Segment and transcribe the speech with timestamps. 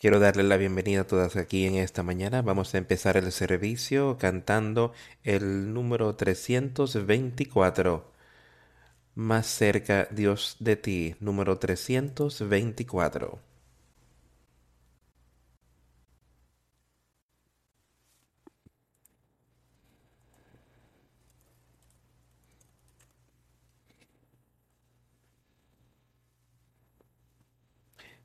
[0.00, 2.42] Quiero darle la bienvenida a todas aquí en esta mañana.
[2.42, 4.92] Vamos a empezar el servicio cantando
[5.24, 8.10] el número 324.
[9.14, 13.38] Más cerca Dios de ti, número 324.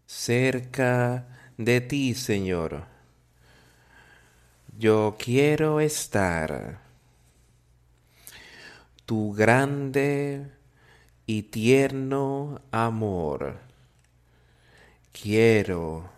[0.06, 1.26] Cerca
[1.58, 2.86] de ti, Señor.
[4.78, 6.80] Yo quiero estar.
[9.06, 10.52] Tu grande
[11.28, 13.60] y tierno amor.
[15.12, 16.10] Quiero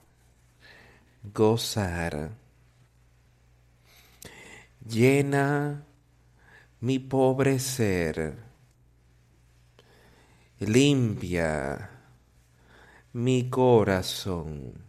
[1.33, 2.31] gozar.
[4.87, 5.83] Llena
[6.79, 8.37] mi pobre ser.
[10.59, 11.89] Limpia
[13.11, 14.84] mi corazón.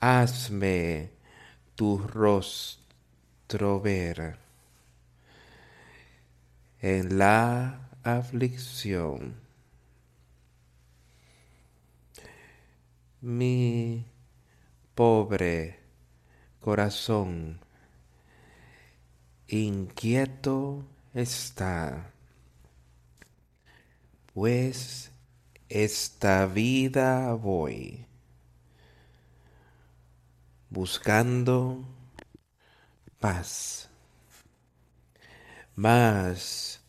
[0.00, 1.10] Hazme
[1.74, 4.38] tu rostro ver
[6.80, 9.34] en la aflicción.
[13.22, 14.04] Mi
[14.94, 15.80] pobre
[16.60, 17.58] corazón
[19.48, 22.12] inquieto está,
[24.34, 25.10] pues
[25.68, 28.06] esta vida voy
[30.76, 31.82] buscando
[33.18, 33.88] paz.
[35.74, 36.82] Mas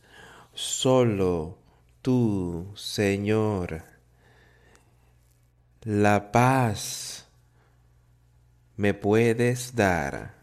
[0.54, 1.58] solo
[2.02, 3.86] tú, Señor,
[5.84, 7.30] la paz
[8.76, 10.34] me puedes dar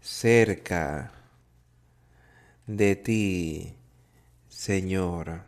[0.00, 1.12] cerca
[2.66, 3.76] de ti,
[4.48, 5.44] Señor.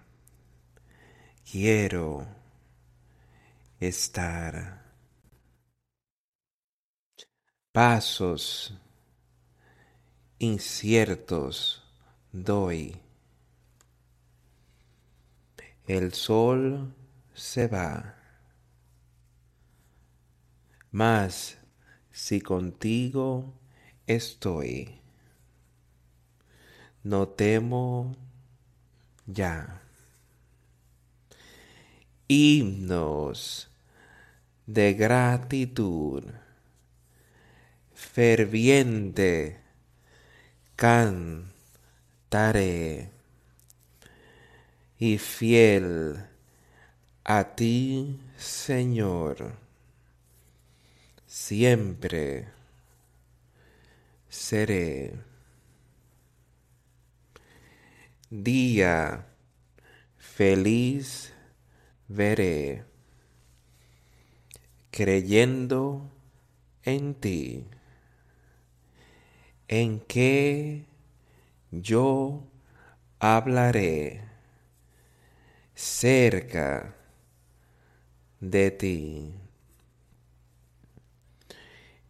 [1.44, 2.24] Quiero
[3.80, 4.81] estar
[7.72, 8.74] pasos
[10.38, 11.82] inciertos
[12.30, 13.00] doy.
[15.86, 16.94] El sol
[17.32, 18.14] se va,
[20.90, 21.56] mas
[22.10, 23.54] si contigo
[24.06, 25.00] estoy,
[27.02, 28.14] no temo
[29.26, 29.80] ya.
[32.28, 33.70] Himnos
[34.66, 36.24] de gratitud
[38.02, 39.60] ferviente
[40.76, 41.50] cantaré
[44.98, 46.26] y fiel
[47.24, 49.54] a ti, Señor,
[51.26, 52.48] siempre
[54.28, 55.14] seré.
[58.28, 59.26] Día
[60.18, 61.32] feliz
[62.08, 62.84] veré,
[64.90, 66.10] creyendo
[66.84, 67.66] en ti
[69.72, 70.84] en que
[71.70, 72.44] yo
[73.18, 74.20] hablaré
[75.74, 76.94] cerca
[78.38, 79.34] de ti.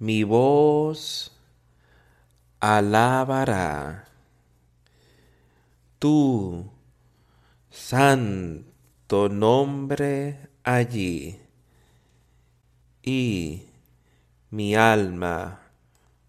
[0.00, 1.30] Mi voz
[2.58, 4.08] alabará
[6.00, 6.68] tu
[7.70, 11.38] santo nombre allí
[13.04, 13.68] y
[14.50, 15.61] mi alma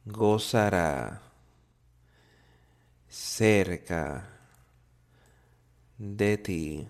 [0.06, 1.22] gozará
[3.08, 4.28] cerca
[5.97, 6.88] de ti.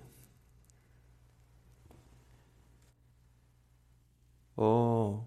[4.55, 5.25] Oh,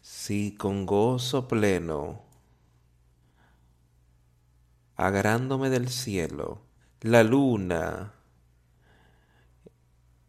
[0.00, 2.22] si con gozo pleno,
[4.96, 6.62] agarrándome del cielo,
[7.00, 8.14] la luna,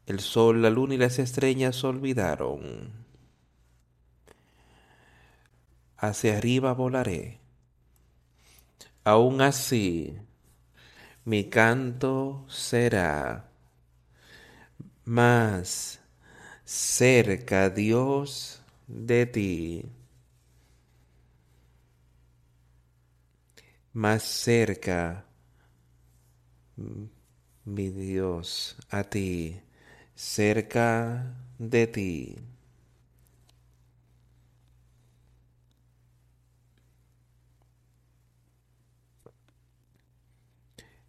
[0.05, 3.02] el sol, la luna y las estrellas olvidaron
[6.03, 7.39] hacia arriba volaré.
[9.05, 10.17] Aún así,
[11.23, 13.49] mi canto será
[15.05, 16.01] más
[16.65, 19.85] cerca, Dios, de ti.
[23.93, 25.25] Más cerca,
[27.65, 29.61] mi Dios, a ti,
[30.15, 32.52] cerca de ti.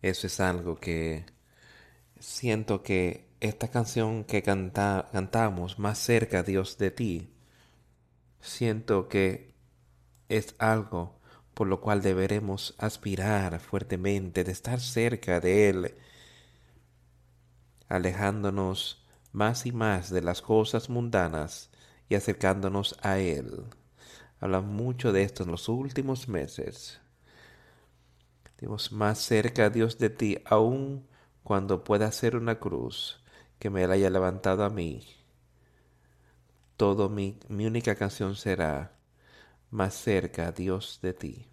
[0.04, 1.24] Eso es algo que
[2.20, 7.30] siento que esta canción que canta, cantamos, Más cerca Dios de ti,
[8.38, 9.54] siento que
[10.28, 11.18] es algo
[11.54, 15.94] por lo cual deberemos aspirar fuertemente de estar cerca de Él,
[17.88, 21.70] alejándonos más y más de las cosas mundanas
[22.10, 23.64] y acercándonos a Él.
[24.38, 27.00] Habla mucho de esto en los últimos meses.
[28.90, 31.06] Más cerca, Dios, de ti, aun
[31.42, 33.22] cuando pueda ser una cruz
[33.58, 35.02] que me la haya levantado a mí.
[36.76, 38.92] Todo mi, mi única canción será
[39.70, 41.48] más cerca, Dios, de ti.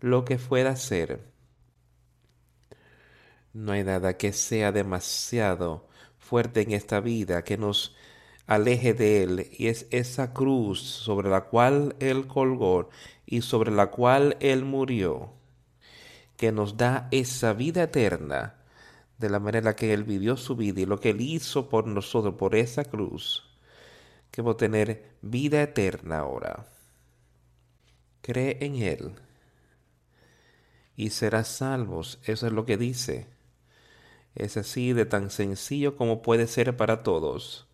[0.00, 1.20] Lo que fuera ser,
[3.52, 7.94] no hay nada que sea demasiado fuerte en esta vida que nos
[8.46, 9.50] aleje de Él.
[9.56, 12.88] Y es esa cruz sobre la cual Él colgó
[13.26, 15.32] y sobre la cual Él murió,
[16.36, 18.54] que nos da esa vida eterna
[19.18, 22.34] de la manera que Él vivió su vida y lo que Él hizo por nosotros,
[22.34, 23.44] por esa cruz,
[24.30, 26.66] que a tener vida eterna ahora.
[28.20, 29.12] Cree en Él
[30.96, 32.18] y serás salvos.
[32.24, 33.28] Eso es lo que dice.
[34.34, 37.65] Es así de tan sencillo como puede ser para todos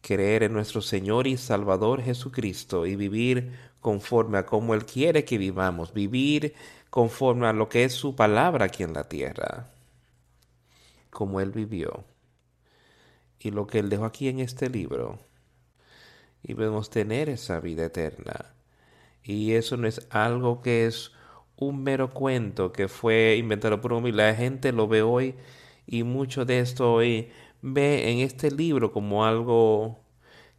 [0.00, 5.38] creer en nuestro Señor y Salvador Jesucristo y vivir conforme a como Él quiere que
[5.38, 6.54] vivamos, vivir
[6.90, 9.70] conforme a lo que es su palabra aquí en la tierra,
[11.10, 12.04] como Él vivió
[13.38, 15.18] y lo que Él dejó aquí en este libro.
[16.42, 18.54] Y podemos tener esa vida eterna.
[19.22, 21.12] Y eso no es algo que es
[21.56, 24.04] un mero cuento que fue inventado por un
[24.34, 25.34] gente lo ve hoy
[25.86, 27.30] y mucho de esto hoy
[27.62, 30.00] ve en este libro como algo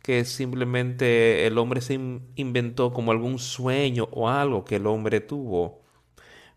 [0.01, 1.93] que simplemente el hombre se
[2.35, 5.81] inventó como algún sueño o algo que el hombre tuvo.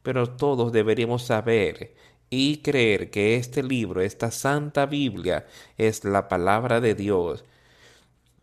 [0.02, 1.94] Pero todos deberíamos saber
[2.31, 5.46] y creer que este libro, esta santa Biblia,
[5.79, 7.44] es la palabra de Dios.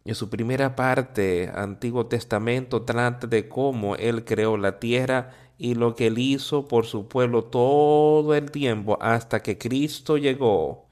[0.06, 5.96] En su primera parte, Antiguo Testamento trata de cómo Él creó la tierra y lo
[5.96, 10.88] que Él hizo por su pueblo todo el tiempo hasta que Cristo llegó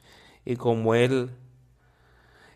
[0.49, 1.29] y como Él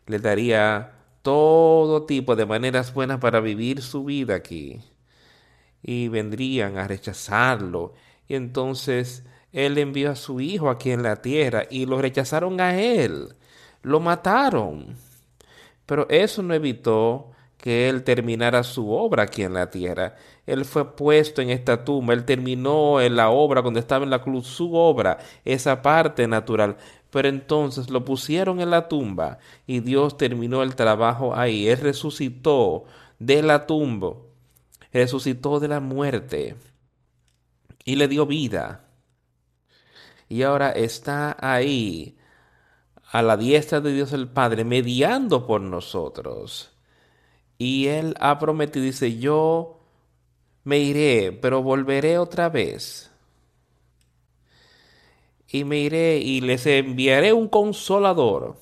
[0.07, 4.81] le daría todo tipo de maneras buenas para vivir su vida aquí.
[5.83, 7.93] Y vendrían a rechazarlo.
[8.27, 12.81] Y entonces Él envió a su Hijo aquí en la tierra y lo rechazaron a
[12.81, 13.35] Él.
[13.83, 14.95] Lo mataron.
[15.85, 17.29] Pero eso no evitó
[17.63, 20.17] que Él terminara su obra aquí en la tierra.
[20.45, 24.21] Él fue puesto en esta tumba, Él terminó en la obra cuando estaba en la
[24.21, 26.75] cruz, su obra, esa parte natural.
[27.09, 31.69] Pero entonces lo pusieron en la tumba y Dios terminó el trabajo ahí.
[31.69, 32.83] Él resucitó
[33.17, 34.17] de la tumba,
[34.91, 36.57] resucitó de la muerte
[37.85, 38.89] y le dio vida.
[40.27, 42.17] Y ahora está ahí
[43.09, 46.72] a la diestra de Dios el Padre, mediando por nosotros.
[47.63, 49.79] Y Él ha prometido, dice, yo
[50.65, 53.09] me iré, pero volveré otra vez
[55.47, 58.57] y me iré y les enviaré un consolador.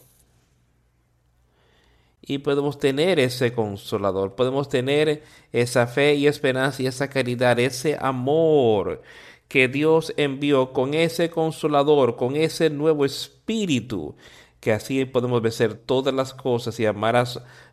[2.22, 7.98] Y podemos tener ese consolador, podemos tener esa fe y esperanza y esa caridad, ese
[8.00, 9.02] amor
[9.48, 14.16] que Dios envió con ese consolador, con ese nuevo espíritu,
[14.62, 17.26] que así podemos vencer todas las cosas y amar a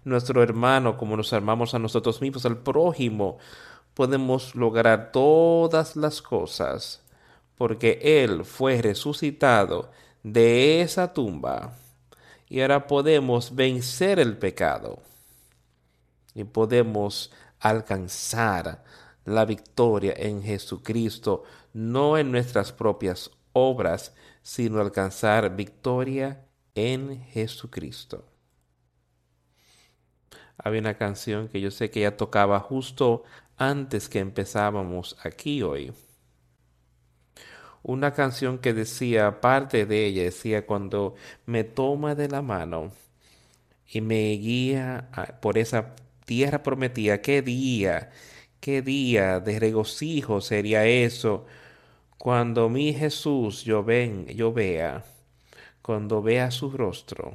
[0.05, 3.38] nuestro hermano como nos amamos a nosotros mismos, al prójimo.
[3.93, 7.05] Podemos lograr todas las cosas
[7.56, 9.90] porque Él fue resucitado
[10.23, 11.75] de esa tumba
[12.49, 15.01] y ahora podemos vencer el pecado
[16.34, 18.82] y podemos alcanzar
[19.27, 21.43] la victoria en Jesucristo,
[21.74, 28.25] no en nuestras propias obras, sino alcanzar victoria en Jesucristo.
[30.56, 33.25] Había una canción que yo sé que ya tocaba justo
[33.56, 35.93] antes que empezábamos aquí hoy
[37.82, 41.15] una canción que decía, parte de ella decía, cuando
[41.46, 42.93] me toma de la mano
[43.87, 45.08] y me guía
[45.41, 45.94] por esa
[46.27, 48.10] tierra prometida, qué día,
[48.60, 51.46] qué día de regocijo sería eso,
[52.19, 55.05] cuando mi Jesús yo ven, yo vea,
[55.89, 57.35] cuando vea su rostro,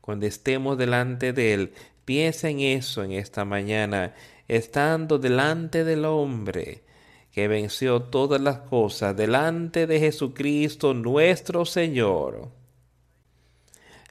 [0.00, 1.72] cuando estemos delante de él,
[2.04, 4.14] piensa en eso en esta mañana,
[4.46, 6.84] estando delante del hombre,
[7.32, 12.52] que venció todas las cosas delante de Jesucristo nuestro Señor,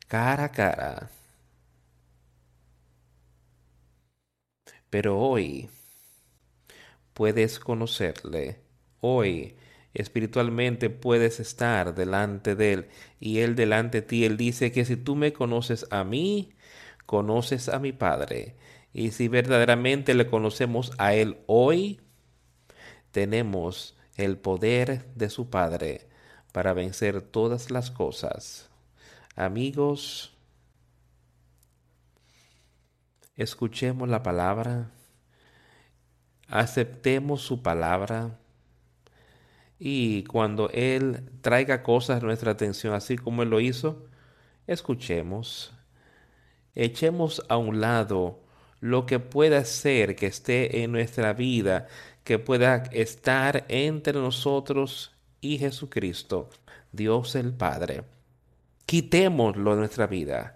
[0.10, 1.10] cara a cara.
[4.90, 5.70] Pero hoy
[7.14, 8.60] puedes conocerle,
[9.00, 9.56] hoy
[9.98, 12.88] espiritualmente puedes estar delante de Él
[13.20, 14.26] y Él delante de ti.
[14.26, 16.54] Él dice que si tú me conoces a mí,
[17.08, 18.56] conoces a mi Padre.
[18.94, 22.00] Y si verdaderamente le conocemos a Él hoy,
[23.12, 26.08] tenemos el poder de su Padre
[26.52, 28.70] para vencer todas las cosas.
[29.36, 30.38] Amigos,
[33.36, 34.92] escuchemos la palabra,
[36.48, 38.38] aceptemos su palabra
[39.80, 44.06] y cuando Él traiga cosas a nuestra atención, así como Él lo hizo,
[44.66, 45.74] escuchemos,
[46.76, 48.40] echemos a un lado
[48.80, 51.88] lo que pueda ser que esté en nuestra vida,
[52.24, 56.50] que pueda estar entre nosotros y Jesucristo,
[56.92, 58.04] Dios el Padre.
[58.86, 60.56] Quitémoslo de nuestra vida.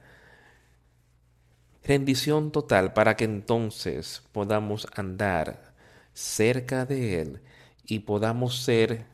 [1.84, 5.74] Rendición total para que entonces podamos andar
[6.14, 7.42] cerca de Él
[7.86, 9.06] y podamos ser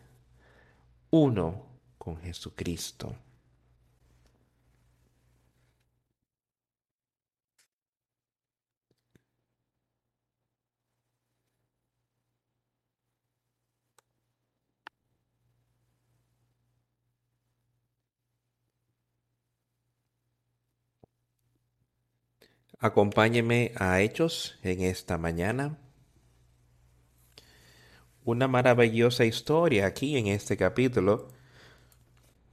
[1.09, 1.65] uno
[1.97, 3.15] con Jesucristo.
[22.79, 25.86] Acompáñeme a Hechos en esta mañana.
[28.27, 31.29] Una maravillosa historia aquí en este capítulo.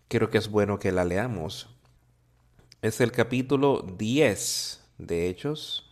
[0.06, 1.68] Creo que es bueno que la leamos.
[2.80, 5.90] Es el capítulo 10 de Hechos.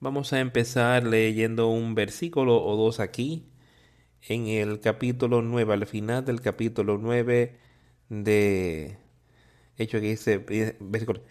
[0.00, 3.44] Vamos a empezar leyendo un versículo o dos aquí,
[4.22, 7.58] en el capítulo 9, al final del capítulo 9
[8.08, 8.96] de
[9.76, 10.38] hecho que dice,
[10.80, 11.22] versículo,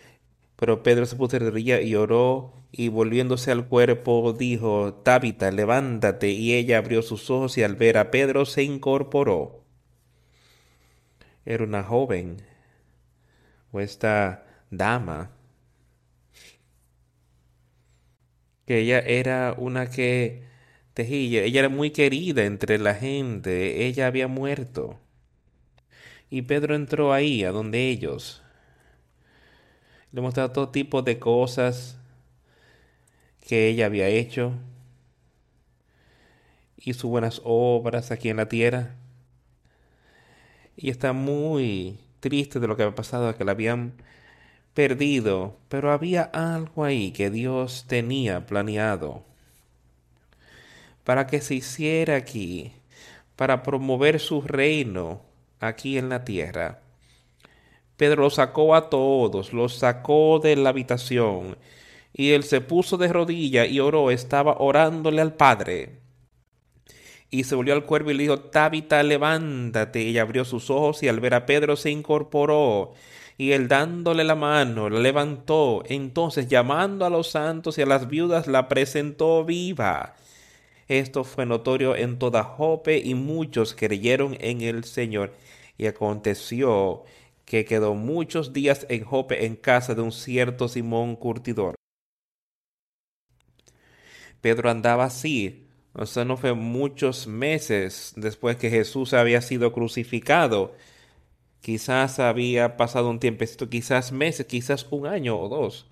[0.55, 6.29] pero Pedro se puso de rodilla y oró y volviéndose al cuerpo dijo, Tábita, levántate.
[6.29, 9.63] Y ella abrió sus ojos y al ver a Pedro se incorporó.
[11.45, 12.41] Era una joven
[13.71, 15.31] o esta dama
[18.65, 20.43] que ella era una que
[20.97, 24.99] tejía, ella era muy querida entre la gente, ella había muerto.
[26.31, 28.41] Y Pedro entró ahí, a donde ellos.
[30.11, 31.99] Le mostraba todo tipo de cosas
[33.47, 34.53] que ella había hecho.
[36.77, 38.95] Hizo buenas obras aquí en la tierra.
[40.75, 43.93] Y está muy triste de lo que había pasado, que la habían
[44.73, 49.27] perdido, pero había algo ahí que Dios tenía planeado
[51.07, 52.73] para que se hiciera aquí,
[53.37, 55.21] para promover su reino
[55.61, 56.81] aquí en la tierra.
[57.95, 61.57] Pedro los sacó a todos, los sacó de la habitación,
[62.11, 66.01] y él se puso de rodilla y oró, estaba orándole al Padre.
[67.29, 70.01] Y se volvió al cuervo y le dijo, Tábita, levántate.
[70.01, 72.95] Y abrió sus ojos y al ver a Pedro se incorporó
[73.37, 75.83] y él dándole la mano la levantó.
[75.85, 80.15] Entonces llamando a los santos y a las viudas la presentó viva.
[80.87, 85.33] Esto fue notorio en toda Jope y muchos creyeron en el Señor.
[85.77, 87.03] Y aconteció
[87.45, 91.75] que quedó muchos días en Jope en casa de un cierto Simón Curtidor.
[94.41, 100.73] Pedro andaba así, o sea, no fue muchos meses después que Jesús había sido crucificado
[101.67, 105.85] Quizás había pasado un tiempecito, quizás meses, quizás un año o dos.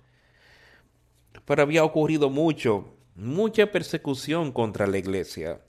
[1.44, 5.60] Pero había ocurrido mucho, mucha persecución contra la iglesia.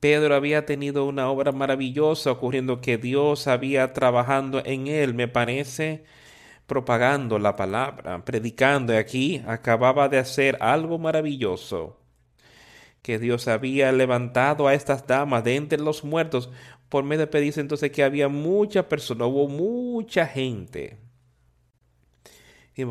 [0.00, 6.04] Pedro había tenido una obra maravillosa ocurriendo que Dios había trabajando en él, me parece,
[6.66, 8.94] propagando la palabra, predicando.
[8.94, 11.98] Y aquí acababa de hacer algo maravilloso
[13.02, 16.50] que Dios había levantado a estas damas de entre los muertos
[16.88, 20.98] por medio de pedirse entonces que había mucha persona, hubo mucha gente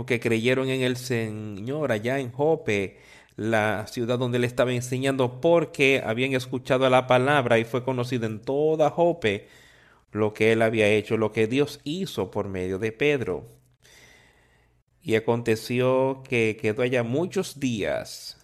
[0.05, 2.98] que creyeron en el Señor allá en Jope,
[3.36, 8.41] la ciudad donde él estaba enseñando, porque habían escuchado la palabra y fue conocido en
[8.41, 9.48] toda Jope
[10.12, 13.48] lo que él había hecho, lo que Dios hizo por medio de Pedro.
[15.01, 18.38] Y aconteció que quedó allá muchos días.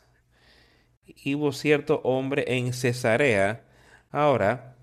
[1.06, 3.66] Y hubo cierto hombre en Cesarea.
[4.12, 4.75] Ahora,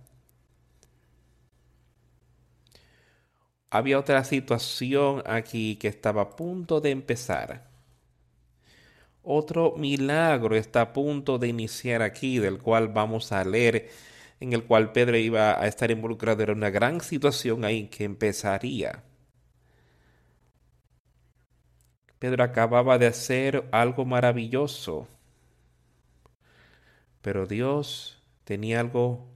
[3.73, 7.71] había otra situación aquí que estaba a punto de empezar.
[9.23, 13.89] Otro milagro está a punto de iniciar aquí, del cual vamos a leer,
[14.41, 16.43] en el cual Pedro iba a estar involucrado.
[16.43, 19.05] Era una gran situación ahí que empezaría.
[22.19, 25.09] Pedro acababa de hacer algo maravilloso,
[27.23, 29.33] pero Dios tenía algo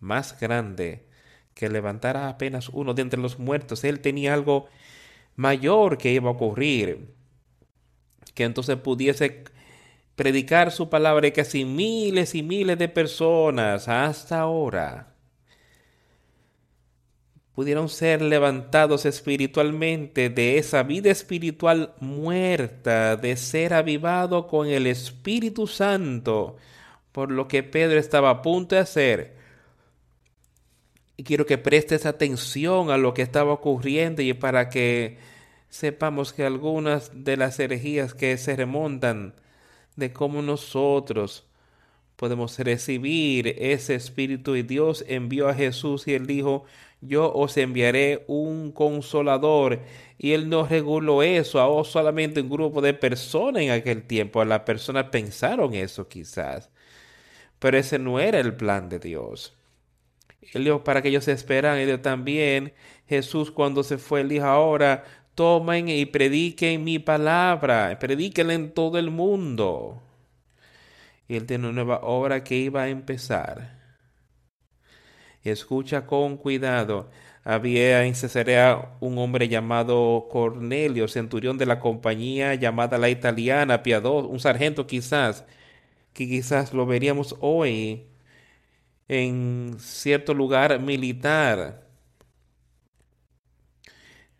[0.00, 1.09] más grande
[1.54, 3.84] que levantara apenas uno de entre los muertos.
[3.84, 4.68] Él tenía algo
[5.36, 7.14] mayor que iba a ocurrir,
[8.34, 9.44] que entonces pudiese
[10.16, 15.10] predicar su palabra y que así miles y miles de personas hasta ahora
[17.60, 25.66] pudieron ser levantados espiritualmente de esa vida espiritual muerta, de ser avivado con el Espíritu
[25.66, 26.56] Santo,
[27.12, 29.39] por lo que Pedro estaba a punto de hacer.
[31.20, 35.18] Y quiero que prestes atención a lo que estaba ocurriendo y para que
[35.68, 39.34] sepamos que algunas de las herejías que se remontan
[39.96, 41.44] de cómo nosotros
[42.16, 46.64] podemos recibir ese espíritu y Dios envió a Jesús y él dijo,
[47.02, 49.80] yo os enviaré un consolador.
[50.16, 54.42] Y él no reguló eso a solamente un grupo de personas en aquel tiempo.
[54.46, 56.70] Las personas pensaron eso quizás.
[57.58, 59.59] Pero ese no era el plan de Dios.
[60.52, 61.80] Él dijo para que ellos esperan.
[61.80, 62.72] Y también
[63.08, 65.04] Jesús cuando se fue, él dijo ahora,
[65.34, 67.98] tomen y prediquen mi palabra.
[67.98, 70.02] Predíquenla en todo el mundo.
[71.28, 73.80] Y él tiene una nueva obra que iba a empezar
[75.42, 77.10] Escucha con cuidado.
[77.44, 84.28] Había en Cesarea un hombre llamado Cornelio, centurión de la compañía llamada la italiana, piadoso,
[84.28, 85.46] un sargento quizás,
[86.12, 88.09] que quizás lo veríamos hoy
[89.10, 91.84] en cierto lugar militar,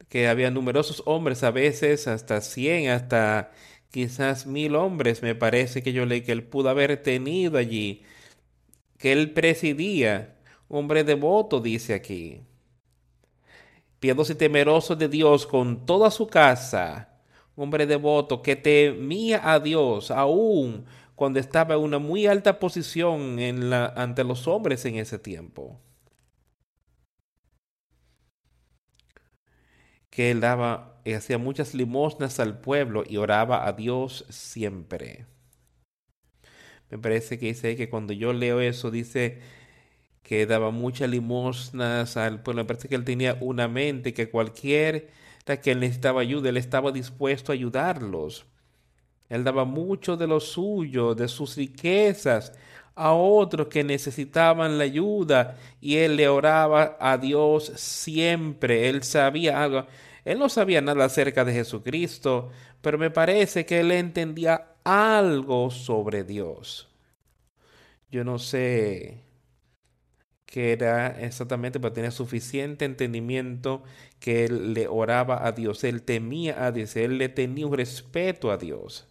[0.08, 3.50] que había numerosos hombres, a veces hasta cien, hasta
[3.90, 8.04] quizás mil hombres, me parece que yo leí que él pudo haber tenido allí,
[8.96, 10.36] que él presidía
[10.68, 12.42] hombre devoto, dice aquí.
[13.98, 17.08] Piadoso y temeroso de Dios con toda su casa,
[17.56, 20.86] hombre devoto que temía a Dios aún
[21.20, 23.38] cuando estaba en una muy alta posición
[23.94, 25.78] ante los hombres en ese tiempo.
[30.08, 35.26] Que él daba y hacía muchas limosnas al pueblo y oraba a Dios siempre.
[36.88, 39.40] Me parece que dice que cuando yo leo eso, dice
[40.22, 42.62] que daba muchas limosnas al pueblo.
[42.62, 45.02] Me parece que él tenía una mente que cualquiera
[45.62, 48.46] que necesitaba ayuda, él estaba dispuesto a ayudarlos.
[49.31, 52.53] Él daba mucho de lo suyo, de sus riquezas,
[52.95, 58.90] a otros que necesitaban la ayuda y él le oraba a Dios siempre.
[58.90, 59.87] Él sabía algo.
[60.25, 62.51] Él no sabía nada acerca de Jesucristo,
[62.83, 66.88] pero me parece que él entendía algo sobre Dios.
[68.11, 69.23] Yo no sé
[70.47, 73.85] que era exactamente para tener suficiente entendimiento
[74.19, 78.51] que él le oraba a Dios, él temía a Dios, él le tenía un respeto
[78.51, 79.10] a Dios.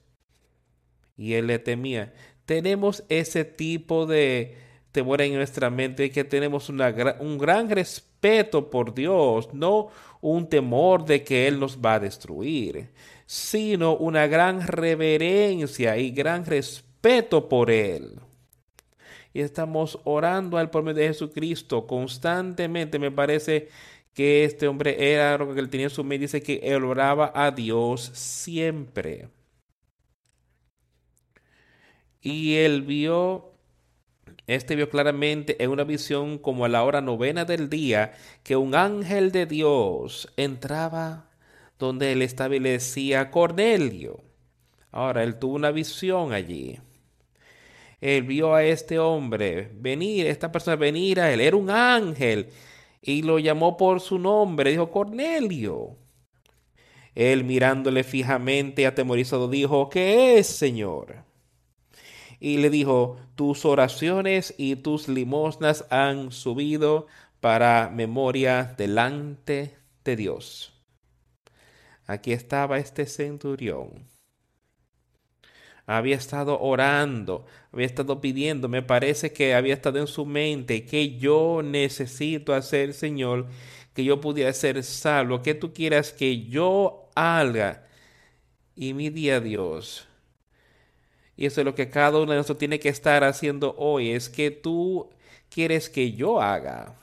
[1.20, 2.14] Y él le temía.
[2.46, 4.56] Tenemos ese tipo de
[4.92, 9.90] temor en nuestra mente que tenemos un gran respeto por Dios, no
[10.22, 12.90] un temor de que Él nos va a destruir,
[13.28, 18.20] sino una gran reverencia y gran respeto por Él
[19.34, 23.00] y estamos orando al por de Jesucristo constantemente.
[23.00, 23.70] Me parece
[24.14, 26.24] que este hombre era lo que él tenía en su mente.
[26.24, 29.30] Dice que él oraba a Dios siempre.
[32.22, 33.54] Y él vio,
[34.48, 38.76] este vio claramente en una visión como a la hora novena del día, que un
[38.76, 41.30] ángel de Dios entraba
[41.78, 44.24] donde él estaba y le decía, Cornelio.
[44.92, 46.80] Ahora, él tuvo una visión allí
[48.02, 52.50] él vio a este hombre venir, esta persona venir a él, era un ángel,
[53.02, 55.98] y lo llamó por su nombre, dijo Cornelio.
[57.16, 61.26] Él mirándole fijamente, atemorizado, dijo, ¿qué es, Señor?
[62.39, 67.08] Y le dijo, tus oraciones y tus limosnas han subido
[67.39, 70.73] para memoria delante de Dios.
[72.06, 74.10] Aquí estaba este centurión
[75.95, 81.17] había estado orando, había estado pidiendo, me parece que había estado en su mente que
[81.17, 83.47] yo necesito hacer, Señor,
[83.95, 87.88] que yo pudiera ser salvo, que tú quieras que yo haga.
[88.75, 90.09] Y mi día, Dios.
[91.39, 94.28] Y eso es lo que cada uno de nosotros tiene que estar haciendo hoy, es
[94.28, 95.10] que tú
[95.49, 96.95] quieres que yo haga.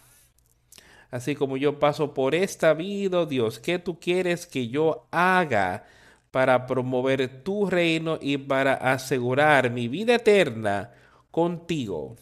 [1.11, 5.87] Así como yo paso por esta vida, Dios, ¿qué tú quieres que yo haga?
[6.31, 10.93] para promover tu reino y para asegurar mi vida eterna
[11.31, 12.17] contigo.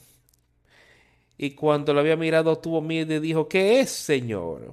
[1.37, 4.73] Y cuando lo había mirado, tuvo miedo y dijo, ¿qué es, Señor?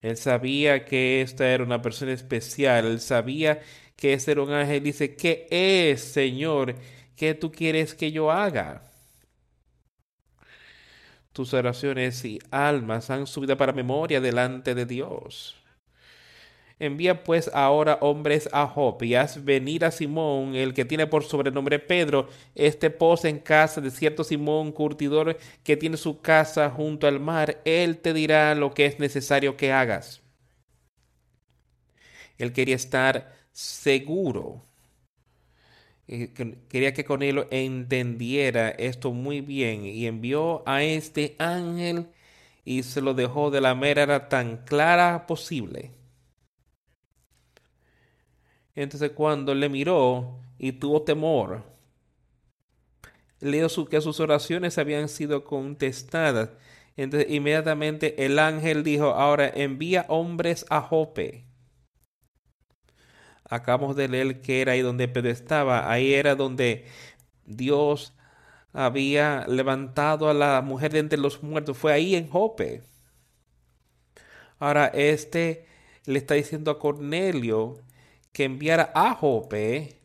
[0.00, 3.62] Él sabía que esta era una persona especial, él sabía
[4.00, 4.82] que era un ángel.
[4.82, 6.74] Dice, ¿qué es, Señor?
[7.16, 8.90] ¿Qué tú quieres que yo haga?
[11.32, 15.56] tus oraciones y almas han subido para memoria delante de Dios.
[16.78, 21.24] Envía pues ahora hombres a Jope y haz venir a Simón, el que tiene por
[21.24, 27.06] sobrenombre Pedro, este posa en casa de cierto Simón, curtidor, que tiene su casa junto
[27.06, 27.60] al mar.
[27.66, 30.22] Él te dirá lo que es necesario que hagas.
[32.38, 34.62] Él quería estar seguro.
[36.68, 42.08] Quería que Cornelio entendiera esto muy bien y envió a este ángel
[42.64, 45.92] y se lo dejó de la manera tan clara posible
[48.74, 51.64] entonces cuando le miró y tuvo temor,
[53.40, 56.50] le dijo que sus oraciones habían sido contestadas.
[56.96, 61.44] Entonces inmediatamente el ángel dijo, ahora envía hombres a Jope.
[63.50, 65.90] Acabamos de leer que era ahí donde Pedro estaba.
[65.90, 66.86] Ahí era donde
[67.44, 68.14] Dios
[68.72, 71.76] había levantado a la mujer de entre los muertos.
[71.76, 72.82] Fue ahí en Jope.
[74.60, 75.66] Ahora este
[76.06, 77.78] le está diciendo a Cornelio
[78.32, 80.00] que enviara a Jope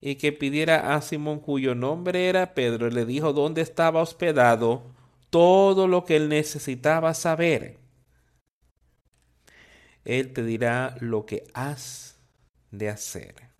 [0.00, 4.82] y que pidiera a Simón, cuyo nombre era Pedro, le dijo dónde estaba hospedado,
[5.30, 7.78] todo lo que él necesitaba saber.
[10.04, 12.13] Él te dirá lo que has
[12.78, 13.54] de hacer.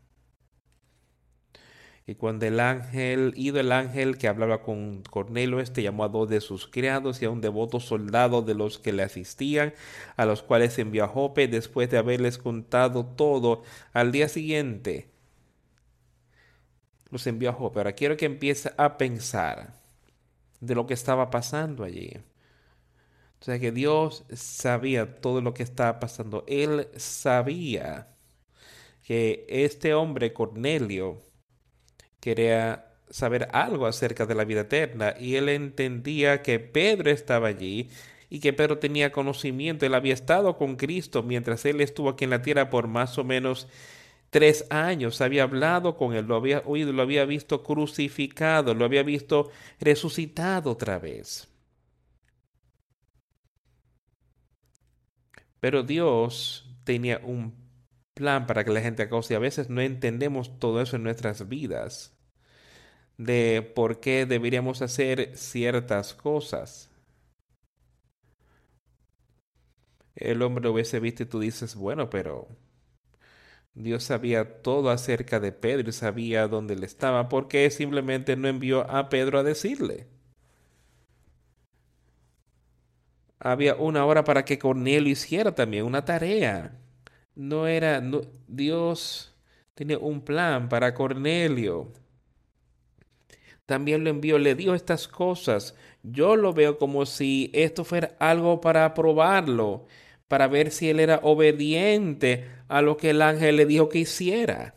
[2.06, 6.28] Y cuando el ángel, ido el ángel que hablaba con Cornelio, este llamó a dos
[6.28, 9.72] de sus criados y a un devoto soldado de los que le asistían,
[10.16, 13.62] a los cuales envió a Jope después de haberles contado todo
[13.94, 15.08] al día siguiente.
[17.10, 17.78] Los envió a Jope.
[17.80, 19.80] Ahora quiero que empiece a pensar
[20.60, 22.12] de lo que estaba pasando allí.
[23.40, 26.44] O sea que Dios sabía todo lo que estaba pasando.
[26.48, 28.13] Él sabía
[29.04, 31.22] que este hombre, Cornelio,
[32.20, 37.90] quería saber algo acerca de la vida eterna y él entendía que Pedro estaba allí
[38.30, 39.84] y que Pedro tenía conocimiento.
[39.84, 43.24] Él había estado con Cristo mientras él estuvo aquí en la tierra por más o
[43.24, 43.68] menos
[44.30, 45.20] tres años.
[45.20, 50.70] Había hablado con él, lo había oído, lo había visto crucificado, lo había visto resucitado
[50.70, 51.48] otra vez.
[55.60, 57.63] Pero Dios tenía un
[58.14, 59.34] plan para que la gente acose.
[59.34, 62.16] A veces no entendemos todo eso en nuestras vidas
[63.18, 66.90] de por qué deberíamos hacer ciertas cosas.
[70.16, 72.48] El hombre hubiese visto y tú dices, bueno, pero
[73.74, 78.48] Dios sabía todo acerca de Pedro y sabía dónde él estaba, ¿por qué simplemente no
[78.48, 80.08] envió a Pedro a decirle?
[83.38, 86.83] Había una hora para que Cornelio hiciera también una tarea.
[87.36, 88.02] No era,
[88.48, 89.34] Dios
[89.74, 91.92] tenía un plan para Cornelio
[93.66, 95.74] también lo envió, le dio estas cosas.
[96.02, 99.86] Yo lo veo como si esto fuera algo para probarlo,
[100.28, 104.74] para ver si él era obediente a lo que el ángel le dijo que hiciera.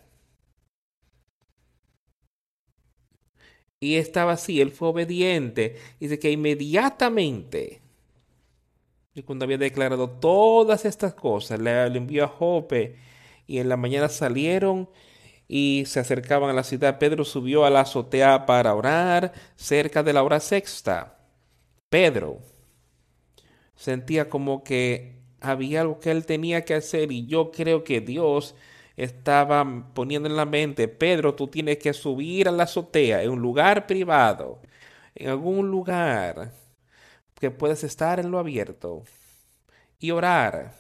[3.80, 5.78] Y estaba así, él fue obediente.
[6.00, 7.82] Dice que inmediatamente,
[9.18, 12.98] y cuando había declarado todas estas cosas, le, envió a Jope
[13.48, 14.90] y en la mañana salieron
[15.48, 20.14] y se acercaban a la ciudad, Pedro subió a la azotea para orar cerca de
[20.14, 21.18] la hora sexta.
[21.90, 22.40] Pedro
[23.76, 28.56] sentía como que había algo que él tenía que hacer y yo creo que Dios
[28.98, 33.42] estaba poniendo en la mente, Pedro, tú tienes que subir a la azotea en un
[33.42, 34.60] lugar privado,
[35.16, 36.52] en algún lugar
[37.40, 39.04] que puedas estar en lo abierto
[40.00, 40.74] y orar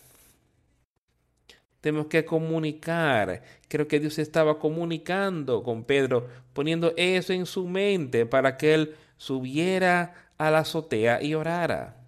[1.88, 3.43] tenemos que comunicar.
[3.67, 8.96] Creo que Dios estaba comunicando con Pedro, poniendo eso en su mente para que él
[9.15, 12.04] subiera a la azotea y orara.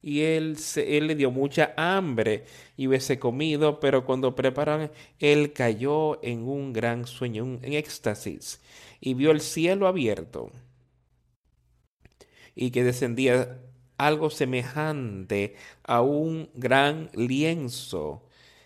[0.00, 2.44] Y él, él le dio mucha hambre
[2.76, 8.62] y hubiese comido, pero cuando prepararon, él cayó en un gran sueño, en éxtasis,
[9.00, 10.52] y vio el cielo abierto
[12.56, 13.60] y que descendía
[13.98, 18.24] algo semejante a un gran lienzo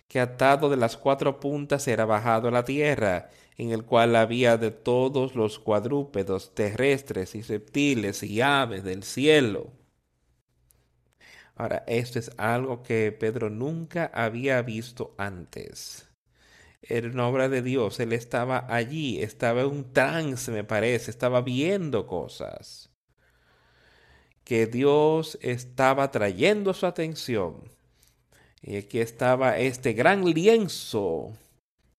[0.08, 4.56] que atado de las cuatro puntas era bajado a la tierra, en el cual había
[4.56, 9.72] de todos los cuadrúpedos terrestres y reptiles y aves del cielo.
[11.54, 16.08] Ahora, esto es algo que Pedro nunca había visto antes.
[16.82, 21.42] Era una obra de Dios, él estaba allí, estaba en un trance, me parece, estaba
[21.42, 22.89] viendo cosas
[24.50, 27.70] que Dios estaba trayendo su atención.
[28.60, 31.34] Y aquí estaba este gran lienzo.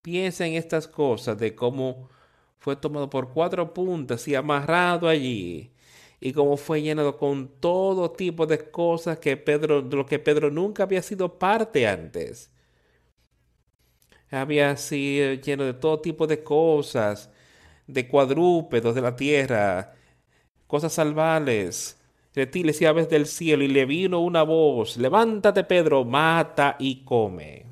[0.02, 2.10] Piensa en estas cosas de cómo
[2.60, 5.72] fue tomado por cuatro puntas y amarrado allí.
[6.20, 10.52] y cómo fue llenado con todo tipo de cosas que Pedro, de lo que Pedro
[10.52, 12.52] nunca había sido parte antes.
[14.30, 17.30] Había sido lleno de todo tipo de cosas,
[17.88, 19.96] de cuadrúpedos de la tierra,
[20.68, 22.01] cosas salvajes,
[22.34, 27.66] reptiles y aves del cielo, y le vino una voz, levántate Pedro, mata y come.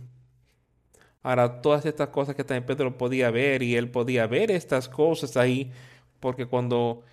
[1.24, 5.38] Ahora, todas estas cosas que también Pedro podía ver, y él podía ver estas cosas
[5.38, 5.72] ahí,
[6.20, 7.04] porque cuando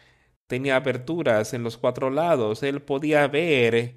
[0.47, 3.97] tenía aberturas en los cuatro lados, él podía ver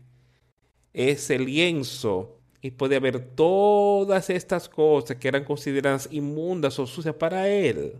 [0.93, 7.47] ese lienzo y podía ver todas estas cosas que eran consideradas inmundas o sucias para
[7.47, 7.99] él,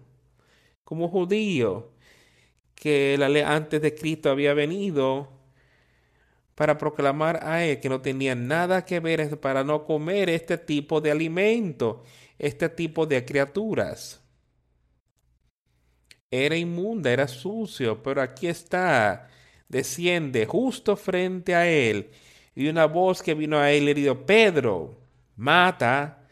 [0.84, 1.92] como judío,
[2.76, 5.30] que la ley antes de Cristo había venido
[6.60, 11.00] para proclamar a él que no tenía nada que ver para no comer este tipo
[11.00, 12.04] de alimento,
[12.38, 14.22] este tipo de criaturas.
[16.30, 19.30] Era inmunda, era sucio, pero aquí está,
[19.70, 22.12] desciende justo frente a él,
[22.54, 25.00] y una voz que vino a él le dijo, Pedro,
[25.38, 26.28] mata,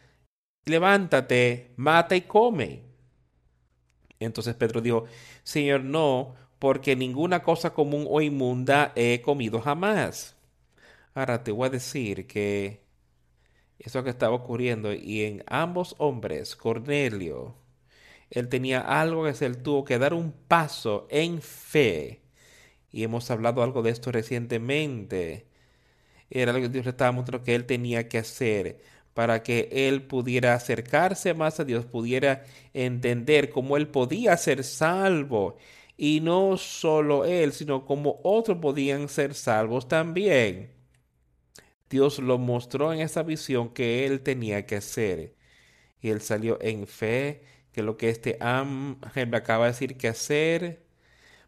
[0.66, 2.84] levántate, mata y come.
[4.20, 5.06] Entonces Pedro dijo,
[5.44, 10.36] Señor, no, porque ninguna cosa común o inmunda he comido jamás.
[11.14, 12.82] Ahora te voy a decir que
[13.80, 17.56] eso que estaba ocurriendo y en ambos hombres, Cornelio,
[18.30, 22.22] él tenía algo que él tuvo que dar un paso en fe.
[22.92, 25.48] Y hemos hablado algo de esto recientemente.
[26.30, 28.82] Era lo que Dios le estaba mostrando que él tenía que hacer
[29.14, 32.44] para que él pudiera acercarse más a Dios, pudiera
[32.74, 35.58] entender cómo él podía ser salvo
[35.98, 40.72] y no solo él, sino como otros podían ser salvos también.
[41.90, 45.36] Dios lo mostró en esa visión que él tenía que hacer.
[46.02, 50.08] Y él salió en fe que lo que este ángel me acaba de decir que
[50.10, 50.84] hacer,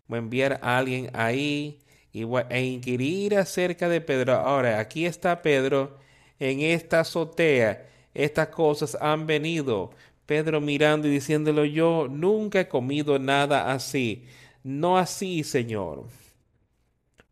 [0.08, 1.80] voy a enviar a alguien ahí
[2.12, 4.34] y voy a inquirir acerca de Pedro.
[4.36, 5.98] Ahora, aquí está Pedro
[6.40, 7.88] en esta azotea.
[8.14, 9.92] Estas cosas han venido.
[10.26, 14.26] Pedro mirando y diciéndolo, yo nunca he comido nada así.
[14.64, 16.06] No así, Señor,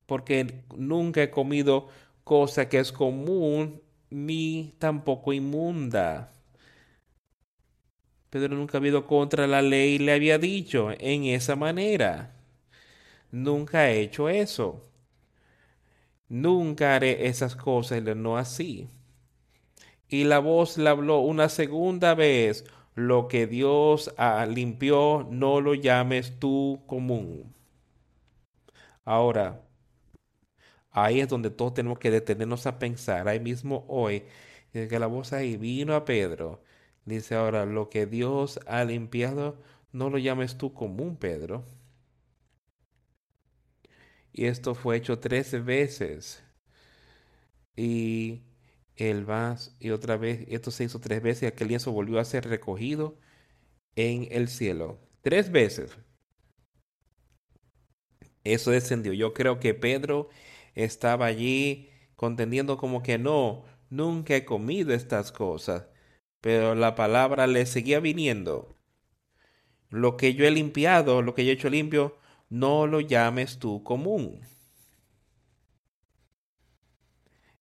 [0.06, 1.88] porque nunca he comido
[2.24, 6.32] cosa que es común ni tampoco inmunda.
[8.30, 12.34] Pedro nunca ha ido contra la ley y le había dicho en esa manera.
[13.32, 14.82] Nunca he hecho eso.
[16.30, 18.88] Nunca haré esas cosas, no así.
[20.10, 22.66] Y la voz le habló una segunda vez,
[22.98, 27.54] lo que Dios ah, limpió, no lo llames tú común.
[29.06, 29.64] Ahora,
[30.92, 33.28] ahí es donde todos tenemos que detenernos a pensar.
[33.28, 34.24] Ahí mismo hoy,
[34.74, 36.62] que la voz ahí vino a Pedro.
[37.06, 39.58] Dice ahora, lo que Dios ha limpiado,
[39.92, 41.66] no lo llames tú común, Pedro.
[44.32, 46.42] Y esto fue hecho tres veces.
[47.78, 48.42] Y
[48.98, 52.48] él va y otra vez, esto se hizo tres veces aquel lienzo volvió a ser
[52.48, 53.18] recogido
[53.96, 55.00] en el cielo.
[55.22, 55.98] Tres veces.
[58.44, 59.14] Eso descendió.
[59.14, 60.30] Yo creo que Pedro
[60.76, 65.88] estaba allí contendiendo como que no, nunca he comido estas cosas.
[66.42, 68.76] Pero la palabra le seguía viniendo.
[69.90, 72.18] Lo que yo he limpiado, lo que yo he hecho limpio,
[72.50, 74.42] no lo llames tú común.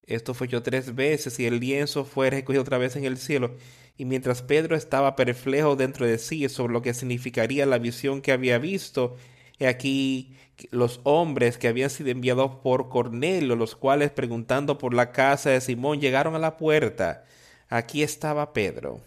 [0.06, 3.56] Esto fue hecho tres veces y el lienzo fue recogido otra vez en el cielo.
[3.98, 8.32] Y mientras Pedro estaba perplejo dentro de sí sobre lo que significaría la visión que
[8.32, 9.16] había visto,
[9.58, 10.36] he aquí
[10.70, 15.60] los hombres que habían sido enviados por Cornelio, los cuales preguntando por la casa de
[15.60, 17.24] Simón llegaron a la puerta.
[17.68, 19.00] Aquí estaba Pedro,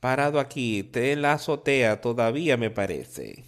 [0.00, 3.44] parado aquí, en la azotea todavía me parece,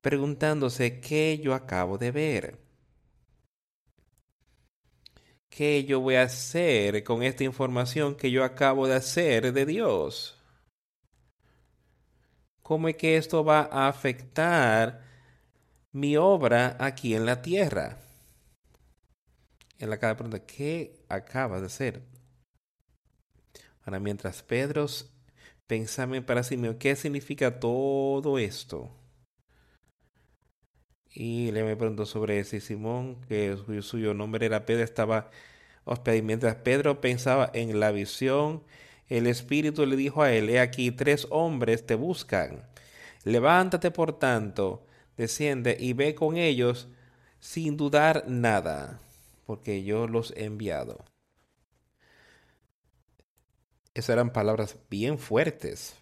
[0.00, 2.61] preguntándose qué yo acabo de ver.
[5.54, 10.34] ¿Qué yo voy a hacer con esta información que yo acabo de hacer de Dios?
[12.62, 15.02] ¿Cómo es que esto va a afectar
[15.92, 17.98] mi obra aquí en la tierra?
[19.78, 22.00] En la cada pregunta, ¿qué acaba de hacer?
[23.84, 24.86] Ahora, mientras Pedro
[25.66, 29.01] pensaba para sí mismo, ¿qué significa todo esto?
[31.14, 35.30] Y le me preguntó sobre ese Simón, que su, suyo nombre era Pedro, estaba
[35.84, 36.22] hospedado.
[36.22, 38.62] Mientras Pedro pensaba en la visión,
[39.08, 42.66] el Espíritu le dijo a él, he aquí tres hombres te buscan.
[43.24, 46.88] Levántate por tanto, desciende y ve con ellos
[47.40, 49.00] sin dudar nada,
[49.44, 51.04] porque yo los he enviado.
[53.94, 55.94] Esas eran palabras bien fuertes.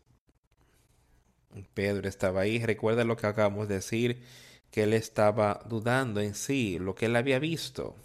[1.74, 4.22] Pedro estaba ahí, recuerda lo que acabamos de decir
[4.70, 7.96] que él estaba dudando en sí, lo que él había visto.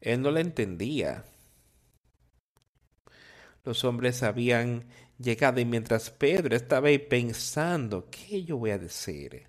[0.00, 1.24] Él no lo entendía.
[3.64, 4.86] Los hombres habían
[5.18, 9.46] llegado y mientras Pedro estaba ahí pensando, ¿qué yo voy a decir?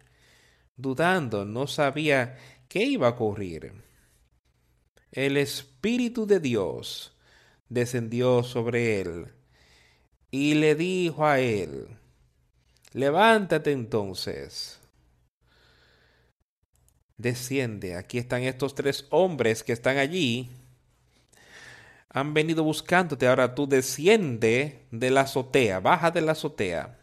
[0.76, 3.74] Dudando, no sabía qué iba a ocurrir.
[5.12, 7.18] El Espíritu de Dios
[7.70, 9.28] descendió sobre él
[10.30, 11.88] y le dijo a él,
[12.94, 14.81] levántate entonces.
[17.22, 20.50] Desciende, aquí están estos tres hombres que están allí
[22.14, 23.28] han venido buscándote.
[23.28, 26.98] Ahora tú desciende de la azotea, baja de la azotea.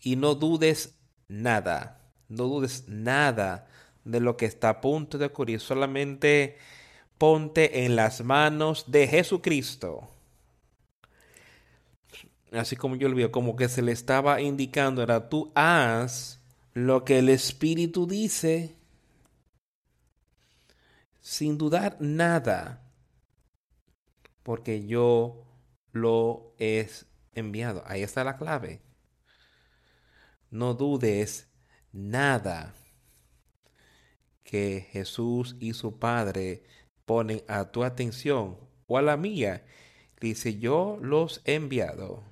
[0.00, 3.68] Y no dudes nada, no dudes nada
[4.04, 5.60] de lo que está a punto de ocurrir.
[5.60, 6.58] Solamente
[7.16, 10.10] ponte en las manos de Jesucristo.
[12.52, 16.43] Así como yo lo veo, como que se le estaba indicando, era tú haz
[16.74, 18.76] lo que el Espíritu dice
[21.20, 22.82] sin dudar nada,
[24.42, 25.46] porque yo
[25.92, 26.86] lo he
[27.32, 27.82] enviado.
[27.86, 28.82] Ahí está la clave.
[30.50, 31.48] No dudes
[31.92, 32.74] nada
[34.42, 36.64] que Jesús y su Padre
[37.06, 39.64] ponen a tu atención o a la mía.
[40.20, 42.22] Dice, yo los he enviado.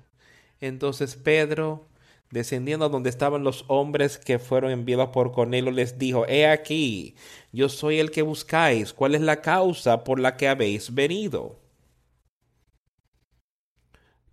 [0.59, 1.87] Entonces Pedro
[2.33, 7.15] descendiendo a donde estaban los hombres que fueron enviados por Cornelio, les dijo, He aquí,
[7.51, 11.59] yo soy el que buscáis, ¿cuál es la causa por la que habéis venido?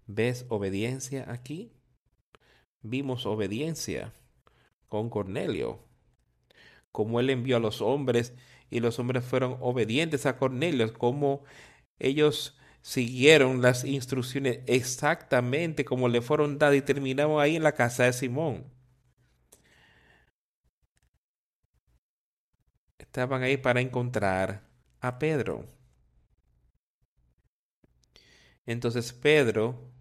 [0.07, 1.73] ¿Ves obediencia aquí?
[2.81, 4.15] Vimos obediencia
[4.89, 5.81] con Cornelio,
[6.93, 8.33] como él envió a los hombres
[8.71, 11.45] y los hombres fueron obedientes a Cornelio, como
[11.99, 18.05] ellos siguieron las instrucciones exactamente como le fueron dadas y terminamos ahí en la casa
[18.05, 18.65] de Simón.
[22.99, 24.63] Estaban ahí para encontrar
[25.01, 25.67] a Pedro.
[28.67, 29.93] Entonces Pedro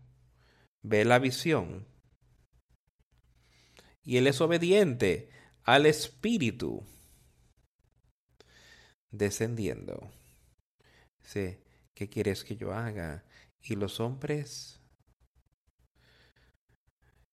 [0.83, 1.87] ve la visión
[4.03, 5.29] y él es obediente
[5.63, 6.83] al Espíritu
[9.11, 10.11] descendiendo.
[11.21, 11.57] Sí.
[11.99, 13.25] ¿Qué quieres que yo haga?
[13.61, 14.79] Y los hombres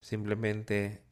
[0.01, 1.03] simplemente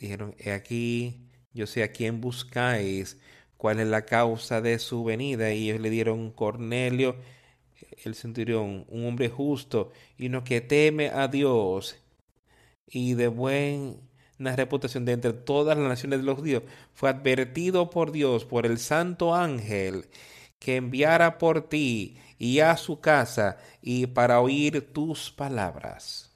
[0.00, 3.16] dijeron, he aquí, yo sé a quién buscáis,
[3.56, 5.52] cuál es la causa de su venida.
[5.52, 7.14] Y ellos le dieron Cornelio,
[8.02, 11.96] el centurión, un hombre justo y uno que teme a Dios
[12.88, 14.00] y de buena
[14.56, 18.78] reputación de entre todas las naciones de los judíos, fue advertido por Dios, por el
[18.78, 20.06] santo ángel,
[20.58, 26.32] que enviara por ti y a su casa y para oír tus palabras.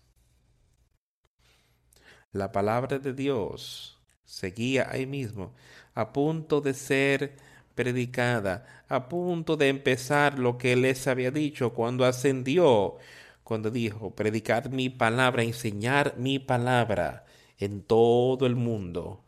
[2.31, 5.53] La palabra de Dios seguía ahí mismo,
[5.95, 7.35] a punto de ser
[7.75, 12.99] predicada, a punto de empezar lo que les había dicho cuando ascendió,
[13.43, 17.25] cuando dijo, predicar mi palabra, enseñar mi palabra
[17.59, 19.25] en todo el mundo.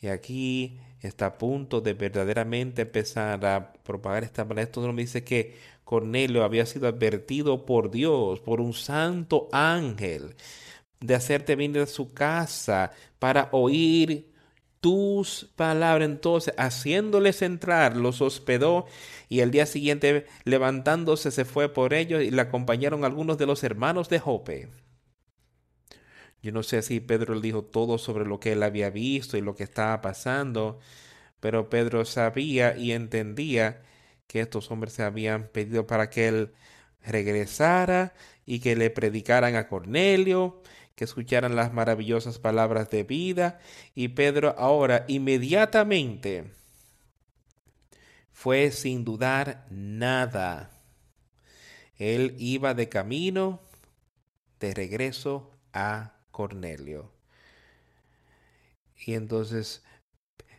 [0.00, 4.62] Y aquí está a punto de verdaderamente empezar a propagar esta palabra.
[4.62, 10.34] Esto nos dice que Cornelio había sido advertido por Dios, por un santo ángel,
[10.98, 14.32] de hacerte venir a su casa para oír
[14.80, 16.08] tus palabras.
[16.08, 18.86] Entonces, haciéndoles entrar, los hospedó
[19.28, 23.62] y el día siguiente, levantándose, se fue por ellos y le acompañaron algunos de los
[23.62, 24.68] hermanos de Jope.
[26.42, 29.40] Yo no sé si Pedro le dijo todo sobre lo que él había visto y
[29.40, 30.80] lo que estaba pasando,
[31.38, 33.85] pero Pedro sabía y entendía
[34.26, 36.52] que estos hombres se habían pedido para que él
[37.04, 40.62] regresara y que le predicaran a Cornelio,
[40.94, 43.60] que escucharan las maravillosas palabras de vida.
[43.94, 46.50] Y Pedro ahora inmediatamente
[48.32, 50.70] fue sin dudar nada.
[51.98, 53.60] Él iba de camino
[54.60, 57.12] de regreso a Cornelio.
[59.06, 59.82] Y entonces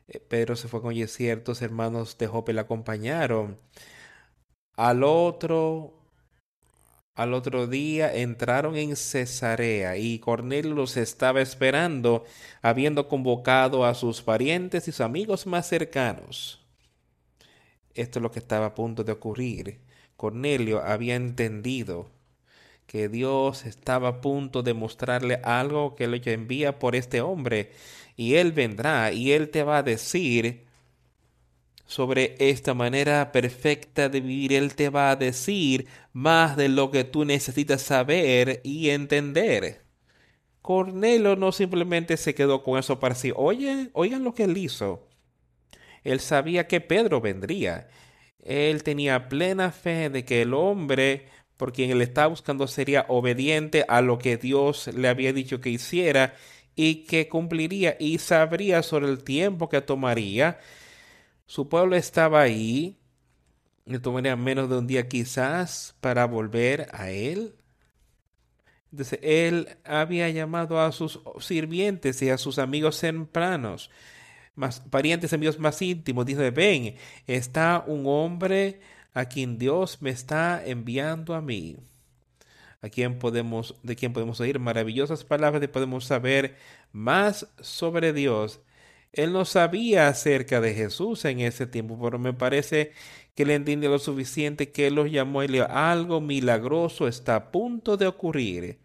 [0.07, 3.59] Pedro se fue con ciertos hermanos de Jope le acompañaron.
[4.75, 5.93] Al otro,
[7.13, 12.23] al otro día entraron en Cesarea y Cornelio los estaba esperando,
[12.61, 16.65] habiendo convocado a sus parientes y sus amigos más cercanos.
[17.93, 19.79] Esto es lo que estaba a punto de ocurrir.
[20.15, 22.11] Cornelio había entendido
[22.85, 27.71] que Dios estaba a punto de mostrarle algo que le envía por este hombre
[28.17, 30.67] y Él vendrá y Él te va a decir
[31.85, 34.53] sobre esta manera perfecta de vivir.
[34.53, 39.83] Él te va a decir más de lo que tú necesitas saber y entender.
[40.61, 43.31] Cornelio no simplemente se quedó con eso para sí.
[43.33, 45.07] Oye, oigan lo que él hizo.
[46.03, 47.87] Él sabía que Pedro vendría.
[48.43, 53.83] Él tenía plena fe de que el hombre por quien él estaba buscando sería obediente
[53.87, 56.35] a lo que Dios le había dicho que hiciera
[56.77, 60.59] y que cumpliría y sabría sobre el tiempo que tomaría.
[61.47, 62.97] Su pueblo estaba ahí,
[63.85, 67.55] le tomaría menos de un día quizás para volver a él.
[68.91, 73.89] Entonces él había llamado a sus sirvientes y a sus amigos tempranos,
[74.55, 76.25] más parientes, amigos más íntimos.
[76.27, 78.81] Dice, ven, está un hombre
[79.13, 81.77] a quien Dios me está enviando a mí.
[82.81, 86.55] A quien podemos, de quien podemos oír maravillosas palabras y podemos saber
[86.91, 88.61] más sobre Dios.
[89.13, 92.91] Él no sabía acerca de Jesús en ese tiempo, pero me parece
[93.35, 97.35] que le entiende lo suficiente que él los llamó y le dijo, algo milagroso está
[97.35, 98.79] a punto de ocurrir.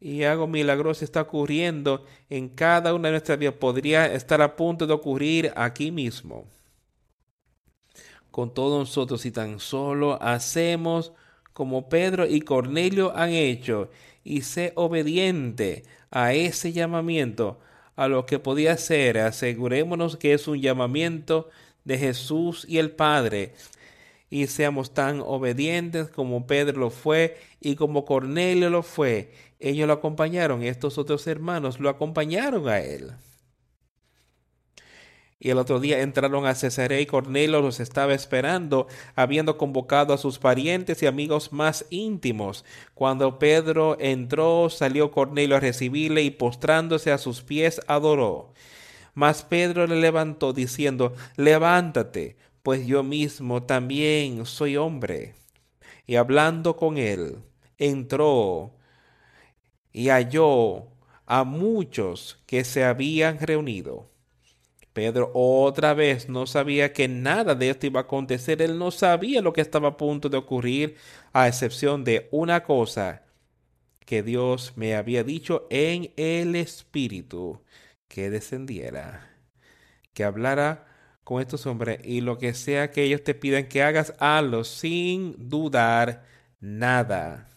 [0.00, 3.54] Y algo milagroso está ocurriendo en cada una de nuestras vidas.
[3.54, 6.46] Podría estar a punto de ocurrir aquí mismo
[8.38, 11.12] con todos nosotros si tan solo hacemos
[11.58, 13.90] como Pedro y Cornelio han hecho
[14.22, 17.58] y sé obediente a ese llamamiento,
[17.96, 19.18] a lo que podía ser.
[19.18, 21.48] Asegurémonos que es un llamamiento
[21.82, 23.54] de Jesús y el Padre
[24.30, 29.32] y seamos tan obedientes como Pedro lo fue y como Cornelio lo fue.
[29.58, 33.10] Ellos lo acompañaron, estos otros hermanos lo acompañaron a él.
[35.40, 40.18] Y el otro día entraron a Cesarea y Cornelio los estaba esperando, habiendo convocado a
[40.18, 42.64] sus parientes y amigos más íntimos.
[42.94, 48.52] Cuando Pedro entró, salió Cornelio a recibirle y postrándose a sus pies adoró.
[49.14, 55.34] Mas Pedro le levantó diciendo, Levántate, pues yo mismo también soy hombre.
[56.06, 57.38] Y hablando con él,
[57.78, 58.72] entró
[59.92, 60.88] y halló
[61.26, 64.07] a muchos que se habían reunido
[64.98, 68.60] Pedro otra vez no sabía que nada de esto iba a acontecer.
[68.60, 70.96] Él no sabía lo que estaba a punto de ocurrir,
[71.32, 73.22] a excepción de una cosa
[74.06, 77.62] que Dios me había dicho en el Espíritu,
[78.08, 79.30] que descendiera,
[80.14, 80.86] que hablara
[81.24, 85.48] con estos hombres y lo que sea que ellos te pidan que hagas, hazlo sin
[85.48, 86.24] dudar
[86.60, 87.48] nada.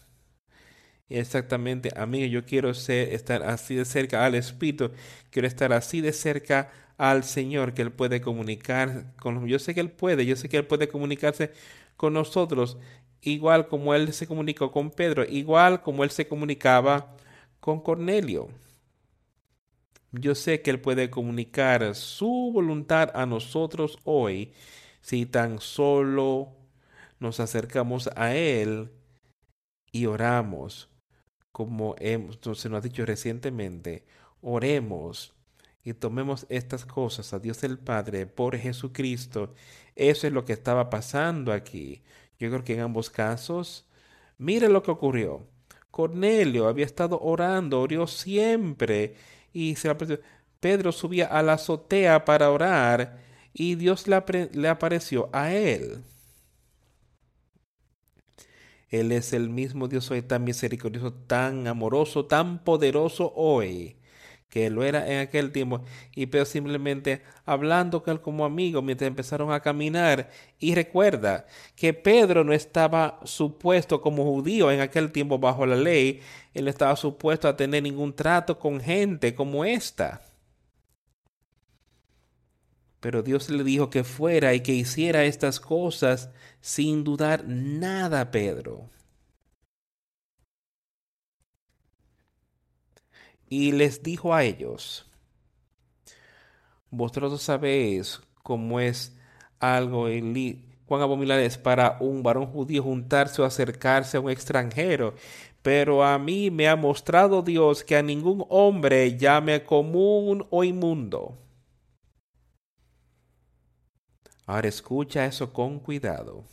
[1.08, 4.92] Exactamente, amigo, yo quiero ser, estar así de cerca al Espíritu,
[5.30, 9.80] quiero estar así de cerca al Señor que Él puede comunicar con Yo sé que
[9.80, 11.52] Él puede, yo sé que Él puede comunicarse
[11.96, 12.78] con nosotros,
[13.20, 17.16] igual como Él se comunicó con Pedro, igual como Él se comunicaba
[17.60, 18.48] con Cornelio.
[20.12, 24.52] Yo sé que Él puede comunicar su voluntad a nosotros hoy
[25.00, 26.54] si tan solo
[27.18, 28.90] nos acercamos a Él
[29.92, 30.90] y oramos,
[31.52, 34.04] como hemos, se nos ha dicho recientemente,
[34.40, 35.34] oremos
[35.84, 39.54] y tomemos estas cosas a Dios el Padre por Jesucristo.
[39.96, 42.02] Eso es lo que estaba pasando aquí.
[42.38, 43.84] Yo creo que en ambos casos,
[44.38, 45.46] mire lo que ocurrió.
[45.90, 49.16] Cornelio había estado orando, oró siempre
[49.52, 49.94] y se
[50.60, 53.18] Pedro subía a la azotea para orar
[53.52, 54.22] y Dios le,
[54.52, 56.04] le apareció a él.
[58.88, 63.96] Él es el mismo Dios hoy tan misericordioso, tan amoroso, tan poderoso hoy
[64.52, 65.82] que lo era en aquel tiempo,
[66.14, 70.28] y pero simplemente hablando con él como amigo mientras empezaron a caminar.
[70.58, 76.20] Y recuerda que Pedro no estaba supuesto como judío en aquel tiempo bajo la ley,
[76.52, 80.20] él estaba supuesto a tener ningún trato con gente como esta.
[83.00, 86.28] Pero Dios le dijo que fuera y que hiciera estas cosas
[86.60, 88.90] sin dudar nada, Pedro.
[93.52, 95.04] Y les dijo a ellos,
[96.90, 99.14] vosotros sabéis cómo es
[99.60, 100.06] algo
[100.86, 105.16] cuán abominable es para un varón judío juntarse o acercarse a un extranjero.
[105.60, 111.36] Pero a mí me ha mostrado Dios que a ningún hombre llame común o inmundo.
[114.46, 116.44] Ahora escucha eso con cuidado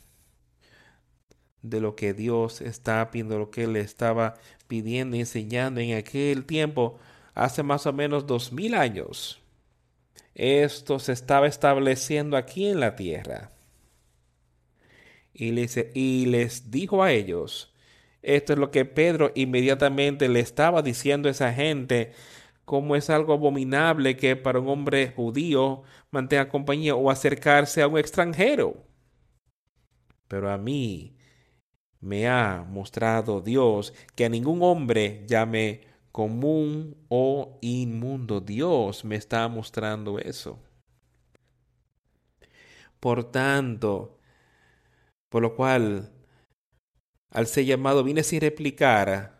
[1.61, 4.35] de lo que Dios está pidiendo, lo que Él estaba
[4.67, 6.99] pidiendo y enseñando en aquel tiempo,
[7.33, 9.41] hace más o menos dos mil años.
[10.35, 13.51] Esto se estaba estableciendo aquí en la tierra.
[15.33, 17.73] Y les, y les dijo a ellos,
[18.21, 22.13] esto es lo que Pedro inmediatamente le estaba diciendo a esa gente,
[22.65, 27.97] como es algo abominable que para un hombre judío mantenga compañía o acercarse a un
[27.97, 28.83] extranjero.
[30.27, 31.15] Pero a mí
[32.01, 35.81] me ha mostrado Dios que a ningún hombre llame
[36.11, 38.41] común o inmundo.
[38.41, 40.59] Dios me está mostrando eso.
[42.99, 44.19] Por tanto,
[45.29, 46.11] por lo cual,
[47.31, 49.39] al ser llamado, vine sin replicar.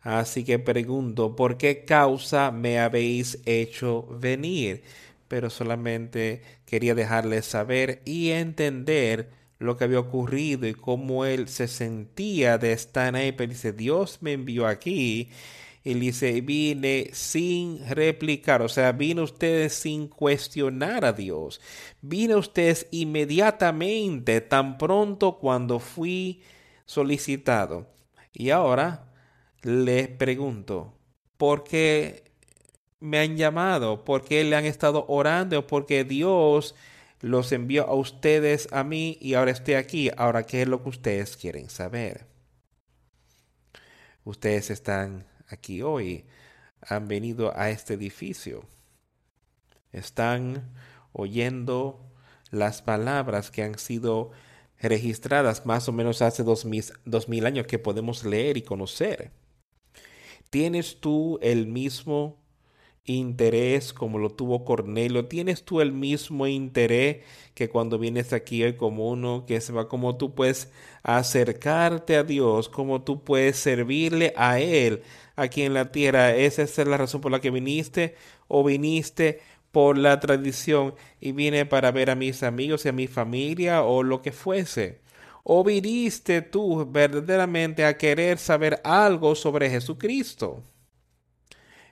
[0.00, 4.82] Así que pregunto, ¿por qué causa me habéis hecho venir?
[5.28, 11.68] Pero solamente quería dejarles saber y entender lo que había ocurrido y cómo él se
[11.68, 13.32] sentía de estar ahí.
[13.32, 15.30] Pero dice, Dios me envió aquí
[15.84, 21.60] y dice, vine sin replicar, o sea, vino ustedes sin cuestionar a Dios.
[22.02, 26.42] Vine ustedes inmediatamente, tan pronto cuando fui
[26.84, 27.86] solicitado.
[28.32, 29.12] Y ahora
[29.62, 30.94] les pregunto,
[31.36, 32.24] ¿por qué
[33.00, 34.04] me han llamado?
[34.04, 35.66] ¿Por qué le han estado orando?
[35.66, 36.74] Porque Dios
[37.20, 40.10] los envió a ustedes a mí y ahora estoy aquí.
[40.16, 42.26] Ahora, ¿qué es lo que ustedes quieren saber?
[44.24, 46.26] Ustedes están aquí hoy
[46.80, 48.64] han venido a este edificio.
[49.92, 50.70] Están
[51.12, 52.12] oyendo
[52.50, 54.30] las palabras que han sido
[54.80, 59.32] registradas más o menos hace dos mil, dos mil años que podemos leer y conocer.
[60.50, 62.38] ¿Tienes tú el mismo
[63.08, 65.26] interés como lo tuvo Cornelio?
[65.26, 69.88] ¿Tienes tú el mismo interés que cuando vienes aquí hoy como uno que se va
[69.88, 70.70] como tú puedes
[71.02, 75.02] acercarte a Dios, como tú puedes servirle a Él
[75.36, 76.34] aquí en la tierra?
[76.36, 78.14] ¿Esa es la razón por la que viniste
[78.48, 79.40] o viniste
[79.72, 84.02] por la tradición y vine para ver a mis amigos y a mi familia o
[84.02, 85.00] lo que fuese?
[85.44, 90.62] ¿O viniste tú verdaderamente a querer saber algo sobre Jesucristo?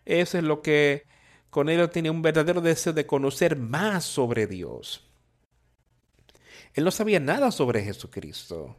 [0.07, 1.05] Eso es lo que
[1.51, 5.05] con él tiene un verdadero deseo de conocer más sobre Dios.
[6.75, 8.77] Él no sabía nada sobre Jesucristo,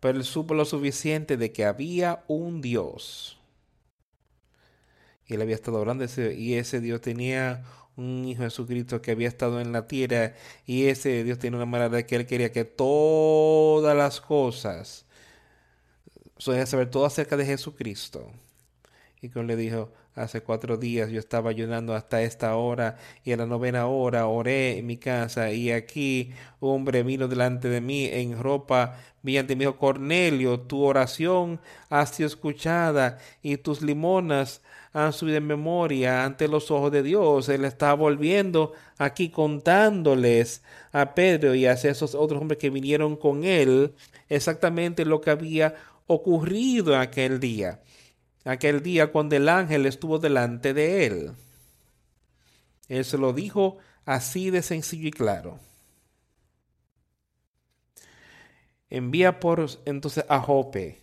[0.00, 3.38] pero él supo lo suficiente de que había un Dios.
[5.26, 6.04] Y él había estado orando
[6.36, 7.62] y ese Dios tenía
[7.96, 10.34] un Hijo Jesucristo que había estado en la tierra
[10.66, 15.04] y ese Dios tiene una manera de que él quería que todas las cosas,
[16.38, 18.32] saber todo acerca de Jesucristo.
[19.20, 19.92] Y como le dijo,
[20.22, 24.78] hace cuatro días yo estaba ayunando hasta esta hora y a la novena hora oré
[24.78, 29.64] en mi casa y aquí un hombre vino delante de mí en ropa brillante me
[29.64, 34.62] dijo, Cornelio, tu oración ha sido escuchada y tus limonas
[34.92, 37.48] han subido en memoria ante los ojos de Dios.
[37.48, 40.62] Él está volviendo aquí contándoles
[40.92, 43.94] a Pedro y a esos otros hombres que vinieron con él
[44.28, 45.74] exactamente lo que había
[46.06, 47.80] ocurrido aquel día
[48.44, 51.32] aquel día cuando el ángel estuvo delante de él.
[52.88, 55.58] Él se lo dijo así de sencillo y claro.
[58.88, 61.00] Envía por entonces a Jope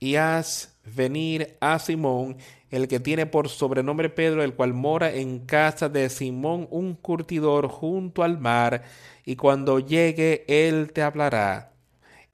[0.00, 2.38] y haz venir a Simón,
[2.70, 7.68] el que tiene por sobrenombre Pedro, el cual mora en casa de Simón, un curtidor
[7.68, 8.84] junto al mar,
[9.24, 11.72] y cuando llegue él te hablará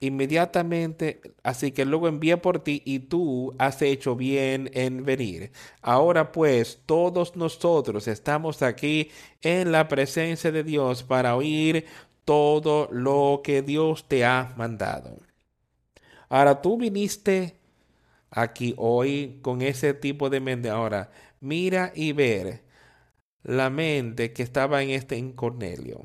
[0.06, 5.52] inmediatamente, así que luego envía por ti y tú has hecho bien en venir.
[5.82, 9.10] Ahora pues todos nosotros estamos aquí
[9.42, 11.86] en la presencia de Dios para oír
[12.24, 15.18] todo lo que Dios te ha mandado.
[16.28, 17.56] Ahora tú viniste
[18.30, 20.70] aquí hoy con ese tipo de mente.
[20.70, 22.64] Ahora mira y ver
[23.42, 26.02] la mente que estaba en este Cornelio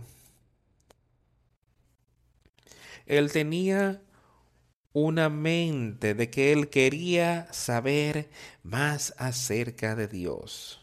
[3.09, 4.01] él tenía
[4.93, 8.29] una mente de que él quería saber
[8.63, 10.79] más acerca de Dios.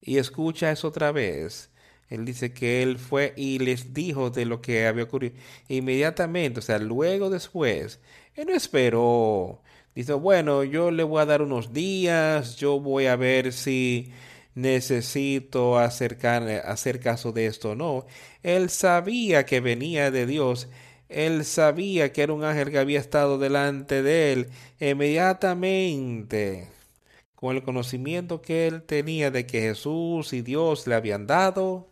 [0.00, 1.70] Y escucha eso otra vez.
[2.08, 5.34] Él dice que él fue y les dijo de lo que había ocurrido.
[5.68, 8.00] Inmediatamente, o sea, luego después,
[8.34, 9.62] él no esperó.
[9.94, 14.12] Dice, bueno, yo le voy a dar unos días, yo voy a ver si
[14.58, 17.74] necesito hacer caso de esto.
[17.74, 18.06] No,
[18.42, 20.68] él sabía que venía de Dios.
[21.08, 24.48] Él sabía que era un ángel que había estado delante de él
[24.80, 26.68] inmediatamente.
[27.34, 31.88] Con el conocimiento que él tenía de que Jesús y Dios le habían dado,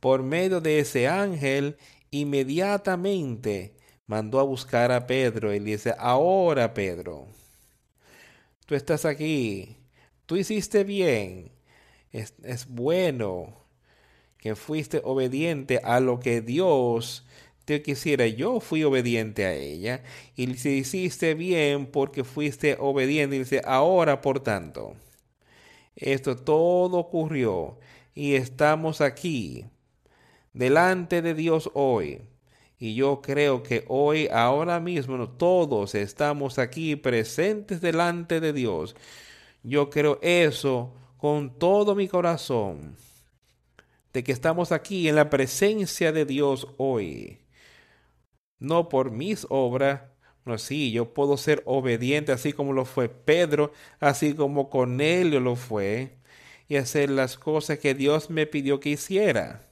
[0.00, 1.78] por medio de ese ángel,
[2.10, 3.74] inmediatamente
[4.06, 7.26] mandó a buscar a Pedro y le dice, ahora Pedro,
[8.66, 9.76] tú estás aquí,
[10.26, 11.55] tú hiciste bien,
[12.12, 13.64] es, bueno
[14.38, 17.26] que fuiste obediente a lo que Dios
[17.64, 18.26] te quisiera.
[18.26, 20.02] Yo fui obediente a ella
[20.34, 23.36] y si hiciste bien porque fuiste obediente.
[23.36, 24.94] Y dice, ahora por tanto,
[25.96, 27.78] esto todo ocurrió
[28.14, 29.66] y estamos aquí
[30.52, 32.22] delante de Dios hoy.
[32.78, 38.94] Y yo creo que hoy, ahora mismo, todos estamos aquí presentes delante de Dios.
[39.62, 42.96] Yo creo eso con todo mi corazón,
[44.12, 47.40] de que estamos aquí en la presencia de Dios hoy.
[48.58, 50.02] No por mis obras,
[50.44, 55.56] no, sí, yo puedo ser obediente así como lo fue Pedro, así como Cornelio lo
[55.56, 56.18] fue,
[56.68, 59.62] y hacer las cosas que Dios me pidió que hiciera.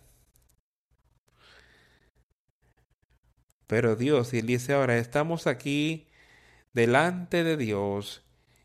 [3.66, 6.08] Pero Dios, y él dice ahora, estamos aquí
[6.72, 8.23] delante de Dios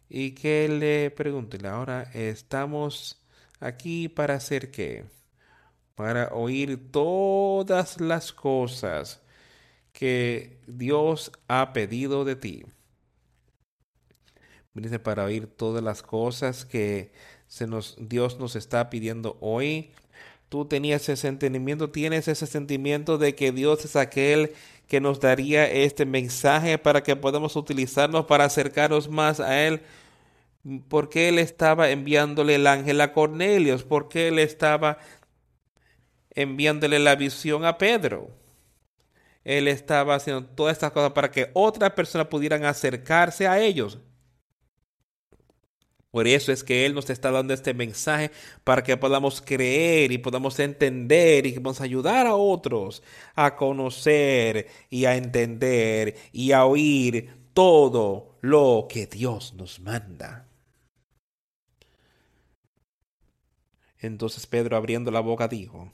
[0.09, 3.21] y que le pregunte, ahora estamos
[3.59, 5.05] aquí para hacer qué?
[5.95, 9.21] Para oír todas las cosas
[9.93, 12.63] que Dios ha pedido de ti.
[14.73, 17.11] Dice para oír todas las cosas que
[17.47, 19.91] se nos, Dios nos está pidiendo hoy.
[20.47, 24.53] Tú tenías ese entendimiento, tienes ese sentimiento de que Dios es aquel
[24.87, 29.81] que nos daría este mensaje para que podamos utilizarnos para acercarnos más a Él.
[30.89, 33.83] Porque Él estaba enviándole el ángel a Cornelius?
[33.83, 34.97] porque Él estaba
[36.31, 38.31] enviándole la visión a Pedro?
[39.43, 43.99] Él estaba haciendo todas estas cosas para que otras personas pudieran acercarse a ellos.
[46.11, 48.31] Por eso es que Él nos está dando este mensaje
[48.63, 53.03] para que podamos creer y podamos entender y podamos ayudar a otros
[53.35, 60.48] a conocer y a entender y a oír todo lo que Dios nos manda.
[63.99, 65.91] Entonces Pedro abriendo la boca dijo,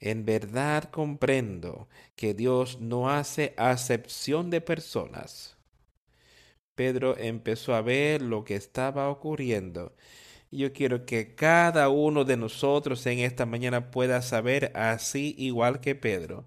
[0.00, 5.56] en verdad comprendo que Dios no hace acepción de personas.
[6.74, 9.94] Pedro empezó a ver lo que estaba ocurriendo.
[10.50, 15.94] Yo quiero que cada uno de nosotros en esta mañana pueda saber así igual que
[15.94, 16.46] Pedro,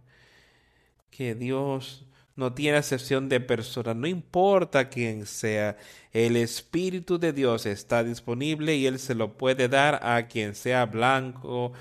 [1.12, 2.06] que Dios
[2.42, 5.78] no tiene acepción de personas, no importa quién sea,
[6.12, 10.88] el Espíritu de Dios está disponible y Él se lo puede dar a quien sea
[10.88, 11.72] blanco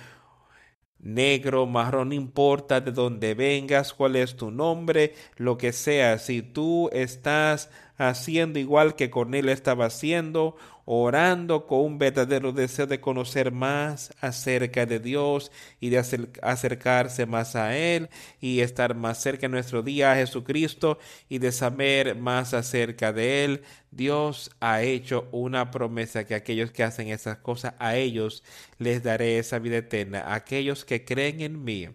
[0.98, 6.18] negro, marrón, no importa de dónde vengas, cuál es tu nombre, lo que sea.
[6.18, 10.56] Si tú estás haciendo igual que Cornelio estaba haciendo,
[10.92, 15.98] orando con un verdadero deseo de conocer más acerca de Dios y de
[16.42, 18.10] acercarse más a Él
[18.40, 23.44] y estar más cerca de nuestro día a Jesucristo y de saber más acerca de
[23.44, 23.62] Él.
[23.92, 28.42] Dios ha hecho una promesa que aquellos que hacen esas cosas, a ellos
[28.78, 30.34] les daré esa vida eterna.
[30.34, 31.88] Aquellos que creen en mí,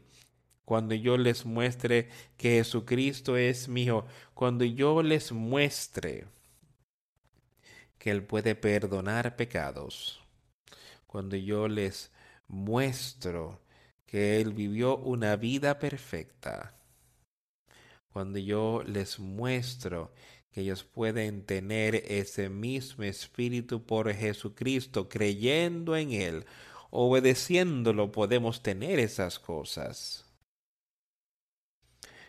[0.63, 6.27] cuando yo les muestre que Jesucristo es mío, cuando yo les muestre
[8.05, 10.21] que Él puede perdonar pecados,
[11.07, 12.11] cuando yo les
[12.47, 13.63] muestro
[14.05, 16.75] que Él vivió una vida perfecta,
[18.13, 20.13] cuando yo les muestro
[20.51, 26.45] que ellos pueden tener ese mismo espíritu por Jesucristo, creyendo en Él,
[26.91, 30.31] obedeciéndolo, podemos tener esas cosas.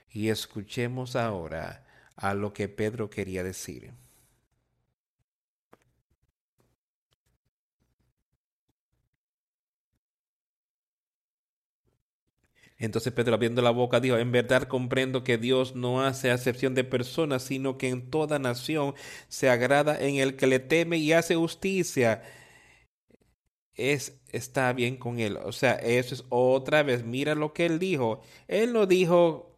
[0.09, 1.85] Y escuchemos ahora
[2.17, 4.06] a lo que Pedro quería decir.
[12.79, 16.85] Entonces Pedro abriendo la boca dijo, en verdad comprendo que Dios no hace acepción de
[16.85, 18.95] personas, sino que en toda nación
[19.29, 22.23] se agrada en el que le teme y hace justicia.
[23.75, 25.37] Es, está bien con él.
[25.45, 28.21] O sea, eso es otra vez, mira lo que él dijo.
[28.49, 29.57] Él no dijo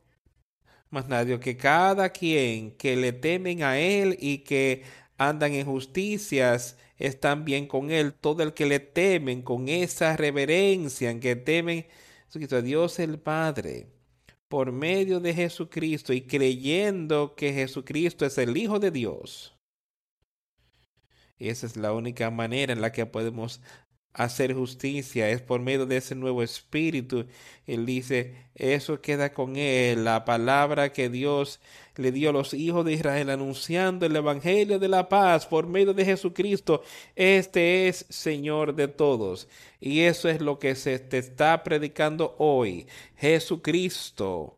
[0.90, 4.84] más nadie que cada quien que le temen a él y que
[5.18, 8.14] andan en justicias están bien con él.
[8.14, 11.86] Todo el que le temen con esa reverencia, en que temen
[12.34, 13.88] a Dios el Padre
[14.48, 19.54] por medio de Jesucristo y creyendo que Jesucristo es el Hijo de Dios.
[21.38, 23.60] Esa es la única manera en la que podemos
[24.12, 27.26] hacer justicia, es por medio de ese nuevo espíritu.
[27.66, 31.60] Él dice, eso queda con él, la palabra que Dios
[31.96, 35.94] le dio a los hijos de Israel anunciando el Evangelio de la paz por medio
[35.94, 36.82] de Jesucristo.
[37.16, 39.48] Este es Señor de todos.
[39.80, 42.86] Y eso es lo que se te está predicando hoy.
[43.16, 44.57] Jesucristo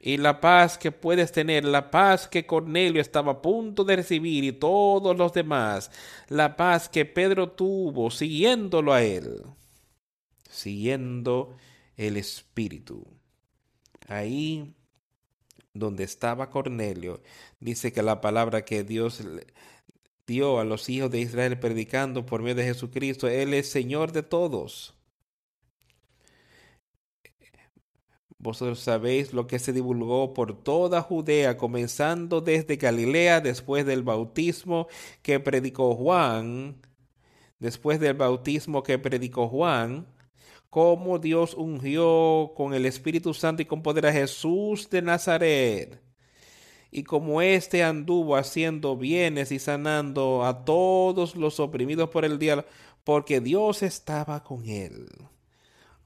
[0.00, 4.44] y la paz que puedes tener, la paz que Cornelio estaba a punto de recibir
[4.44, 5.90] y todos los demás,
[6.28, 9.42] la paz que Pedro tuvo siguiéndolo a él,
[10.50, 11.56] siguiendo
[11.96, 13.06] el Espíritu.
[14.08, 14.74] Ahí
[15.74, 17.22] donde estaba Cornelio,
[17.60, 19.22] dice que la palabra que Dios
[20.26, 24.22] dio a los hijos de Israel predicando por medio de Jesucristo, Él es Señor de
[24.22, 24.95] todos.
[28.46, 34.86] Vosotros sabéis lo que se divulgó por toda Judea, comenzando desde Galilea después del bautismo
[35.22, 36.80] que predicó Juan,
[37.58, 40.06] después del bautismo que predicó Juan,
[40.70, 46.00] cómo Dios ungió con el Espíritu Santo y con poder a Jesús de Nazaret,
[46.92, 52.64] y como éste anduvo haciendo bienes y sanando a todos los oprimidos por el diablo,
[53.02, 55.08] porque Dios estaba con él.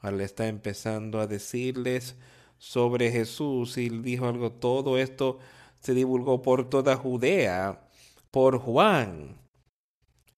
[0.00, 2.16] Ahora está empezando a decirles
[2.58, 5.38] sobre Jesús y dijo algo, todo esto
[5.80, 7.88] se divulgó por toda Judea,
[8.30, 9.38] por Juan.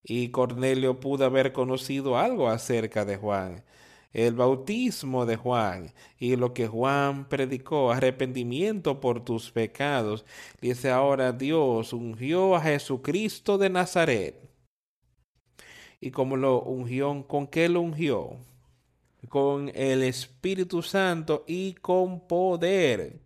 [0.03, 3.63] Y Cornelio pudo haber conocido algo acerca de Juan,
[4.11, 10.25] el bautismo de Juan y lo que Juan predicó, arrepentimiento por tus pecados.
[10.61, 14.49] Dice ahora Dios ungió a Jesucristo de Nazaret.
[16.01, 18.37] Y como lo ungió, ¿con qué lo ungió?
[19.29, 23.21] Con el Espíritu Santo y con poder,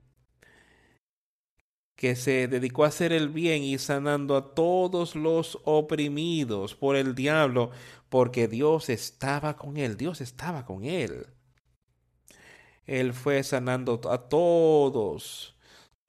[1.96, 7.16] que se dedicó a hacer el bien y sanando a todos los oprimidos por el
[7.16, 7.72] diablo,
[8.10, 11.28] porque Dios estaba con él, Dios estaba con él.
[12.86, 15.56] Él fue sanando a todos,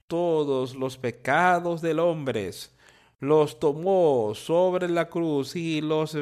[0.07, 2.51] todos los pecados del hombre,
[3.19, 6.17] los tomó sobre la cruz y los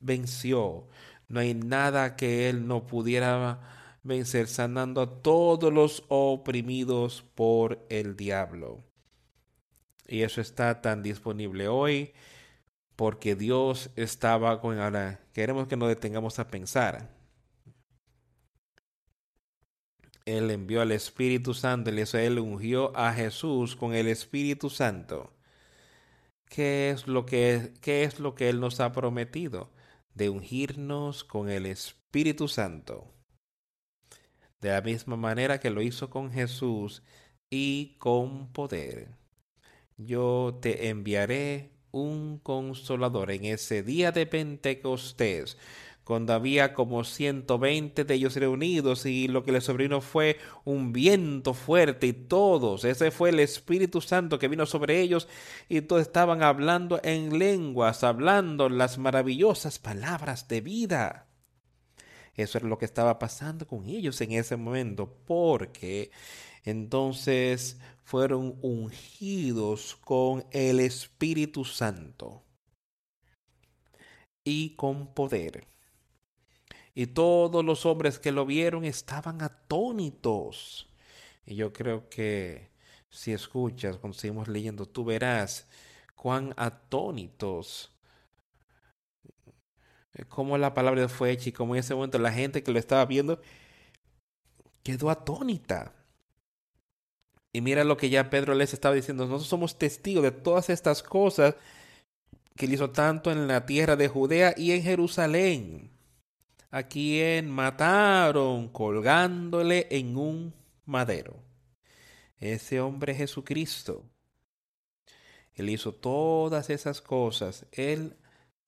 [0.00, 0.88] venció.
[1.34, 3.58] No hay nada que Él no pudiera
[4.04, 8.84] vencer, sanando a todos los oprimidos por el diablo.
[10.06, 12.12] Y eso está tan disponible hoy
[12.94, 15.22] porque Dios estaba con ahora.
[15.32, 17.10] Queremos que nos detengamos a pensar.
[20.24, 25.32] Él envió al Espíritu Santo Él ungió a Jesús con el Espíritu Santo.
[26.46, 29.73] ¿Qué es lo que, qué es lo que Él nos ha prometido?
[30.14, 33.12] De ungirnos con el Espíritu Santo.
[34.60, 37.02] De la misma manera que lo hizo con Jesús
[37.50, 39.08] y con poder.
[39.96, 45.58] Yo te enviaré un consolador en ese día de Pentecostés
[46.04, 50.92] cuando había como ciento veinte de ellos reunidos y lo que les sobrino fue un
[50.92, 55.28] viento fuerte y todos, ese fue el Espíritu Santo que vino sobre ellos
[55.68, 61.26] y todos estaban hablando en lenguas, hablando las maravillosas palabras de vida.
[62.34, 66.10] Eso era lo que estaba pasando con ellos en ese momento, porque
[66.64, 72.42] entonces fueron ungidos con el Espíritu Santo
[74.42, 75.73] y con poder.
[76.94, 80.88] Y todos los hombres que lo vieron estaban atónitos.
[81.46, 82.70] Y yo creo que
[83.10, 85.68] si escuchas, cuando seguimos leyendo, tú verás
[86.14, 87.94] cuán atónitos
[90.14, 92.78] eh, cómo la palabra fue hecha y cómo en ese momento la gente que lo
[92.78, 93.40] estaba viendo
[94.82, 95.92] quedó atónita.
[97.52, 101.02] Y mira lo que ya Pedro les estaba diciendo, nosotros somos testigos de todas estas
[101.02, 101.56] cosas
[102.56, 105.93] que él hizo tanto en la tierra de Judea y en Jerusalén
[106.74, 110.52] a quien mataron colgándole en un
[110.86, 111.36] madero.
[112.36, 114.02] Ese hombre Jesucristo.
[115.54, 117.64] Él hizo todas esas cosas.
[117.70, 118.16] Él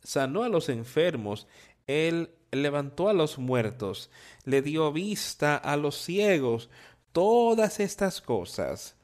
[0.05, 1.49] sanó a los enfermos.
[1.89, 4.09] Él levantó a los muertos.
[4.45, 6.71] Le dio vista a los ciegos.
[7.11, 8.95] Todas estas cosas.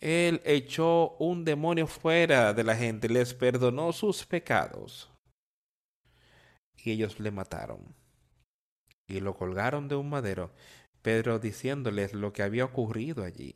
[0.00, 3.08] Él echó un demonio fuera de la gente.
[3.08, 5.10] Les perdonó sus pecados.
[6.76, 8.03] Y ellos le mataron
[9.06, 10.52] y lo colgaron de un madero,
[11.02, 13.54] Pedro diciéndoles lo que había ocurrido allí.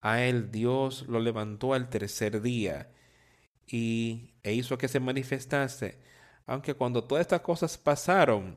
[0.00, 2.92] A él Dios lo levantó al tercer día
[3.66, 5.98] y e hizo que se manifestase,
[6.46, 8.56] aunque cuando todas estas cosas pasaron,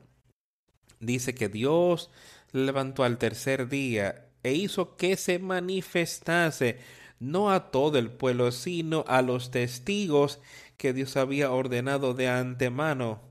[1.00, 2.10] dice que Dios
[2.52, 6.78] levantó al tercer día e hizo que se manifestase
[7.18, 10.40] no a todo el pueblo, sino a los testigos
[10.78, 13.29] que Dios había ordenado de antemano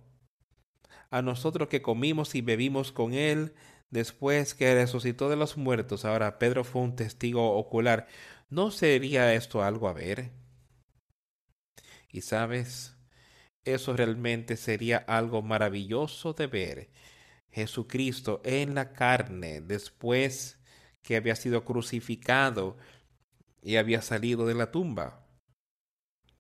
[1.12, 3.54] a nosotros que comimos y bebimos con él
[3.90, 6.06] después que resucitó de los muertos.
[6.06, 8.08] Ahora Pedro fue un testigo ocular.
[8.50, 10.32] ¿No sería esto algo a ver?
[12.12, 12.96] Y sabes,
[13.64, 16.90] eso realmente sería algo maravilloso de ver.
[17.52, 20.60] Jesucristo en la carne después
[21.02, 22.78] que había sido crucificado
[23.62, 25.29] y había salido de la tumba.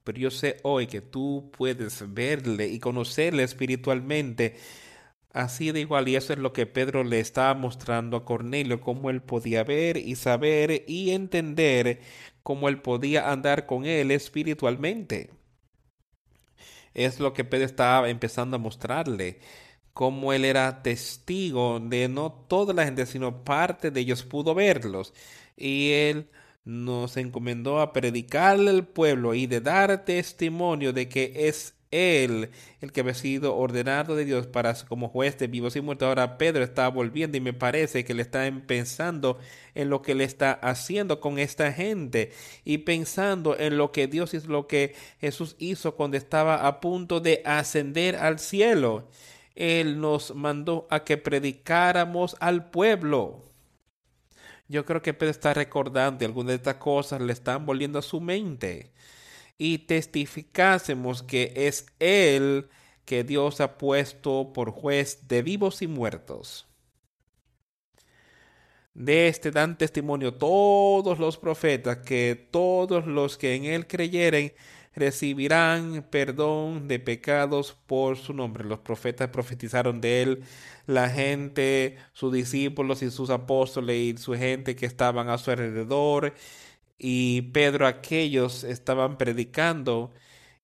[0.03, 4.55] Pero yo sé hoy que tú puedes verle y conocerle espiritualmente.
[5.33, 9.09] Así de igual, y eso es lo que Pedro le estaba mostrando a Cornelio, cómo
[9.09, 12.01] él podía ver y saber y entender
[12.43, 15.31] cómo él podía andar con él espiritualmente.
[16.93, 19.39] Es lo que Pedro estaba empezando a mostrarle.
[19.93, 25.13] como él era testigo de no toda la gente, sino parte de ellos pudo verlos.
[25.57, 26.29] Y él
[26.63, 32.51] nos encomendó a predicarle al pueblo y de dar testimonio de que es él
[32.81, 36.07] el que había sido ordenado de Dios para como juez de vivos y muertos.
[36.07, 39.39] Ahora Pedro está volviendo y me parece que le está pensando
[39.75, 42.31] en lo que le está haciendo con esta gente
[42.63, 47.19] y pensando en lo que Dios es lo que Jesús hizo cuando estaba a punto
[47.19, 49.07] de ascender al cielo.
[49.55, 53.48] Él nos mandó a que predicáramos al pueblo.
[54.69, 58.21] Yo creo que Pedro está recordando algunas de estas cosas le están volviendo a su
[58.21, 58.93] mente
[59.57, 62.69] y testificásemos que es Él
[63.03, 66.67] que Dios ha puesto por juez de vivos y muertos.
[68.93, 74.53] De este dan testimonio todos los profetas que todos los que en Él creyeren
[74.99, 78.63] recibirán perdón de pecados por su nombre.
[78.65, 80.43] Los profetas profetizaron de él,
[80.85, 86.33] la gente, sus discípulos y sus apóstoles y su gente que estaban a su alrededor
[86.99, 90.11] y Pedro aquellos estaban predicando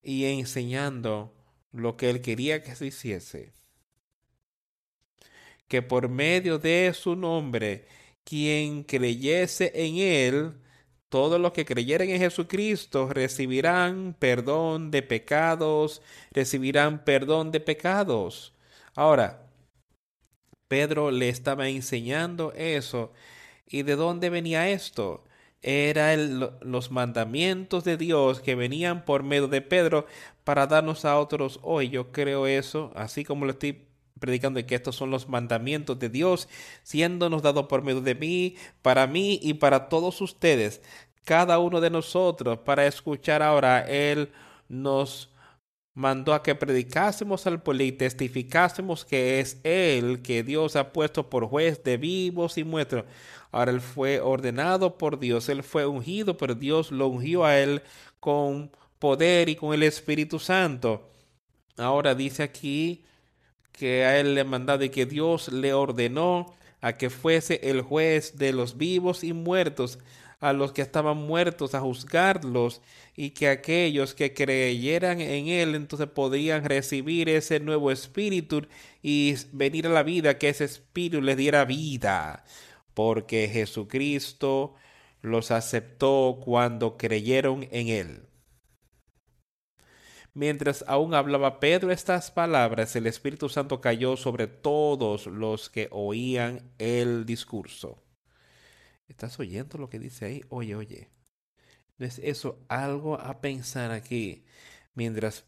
[0.04, 1.34] y enseñando
[1.72, 3.54] lo que él quería que se hiciese.
[5.68, 7.88] Que por medio de su nombre,
[8.24, 10.54] quien creyese en él,
[11.10, 16.01] todos los que creyeren en Jesucristo recibirán perdón de pecados,
[16.32, 18.53] recibirán perdón de pecados.
[18.95, 19.47] Ahora,
[20.68, 23.12] Pedro le estaba enseñando eso.
[23.68, 25.24] ¿Y de dónde venía esto?
[25.66, 30.06] eran los mandamientos de Dios que venían por medio de Pedro
[30.43, 31.89] para darnos a otros hoy.
[31.89, 33.88] Yo creo eso, así como lo estoy
[34.20, 36.47] predicando que estos son los mandamientos de Dios,
[36.84, 40.82] siéndonos dados por medio de mí, para mí y para todos ustedes,
[41.24, 44.32] cada uno de nosotros, para escuchar ahora, Él
[44.70, 45.32] nos
[45.93, 51.30] mandó a que predicásemos al pueblo y testificásemos que es Él que Dios ha puesto
[51.30, 53.05] por juez de vivos y muertos.
[53.51, 57.82] Ahora él fue ordenado por Dios, él fue ungido, pero Dios lo ungió a él
[58.20, 61.09] con poder y con el Espíritu Santo.
[61.78, 63.05] Ahora dice aquí
[63.78, 68.38] que a él le mandado y que Dios le ordenó a que fuese el juez
[68.38, 69.99] de los vivos y muertos,
[70.39, 72.82] a los que estaban muertos, a juzgarlos,
[73.15, 78.67] y que aquellos que creyeran en él entonces podrían recibir ese nuevo espíritu
[79.01, 82.43] y venir a la vida, que ese espíritu les diera vida
[82.95, 84.73] porque Jesucristo
[85.21, 88.21] los aceptó cuando creyeron en Él.
[90.36, 96.74] Mientras aún hablaba Pedro estas palabras, el Espíritu Santo cayó sobre todos los que oían
[96.78, 98.04] el discurso.
[99.08, 100.44] ¿Estás oyendo lo que dice ahí?
[100.50, 101.10] Oye, oye.
[101.98, 104.44] ¿No es eso algo a pensar aquí?
[104.94, 105.46] Mientras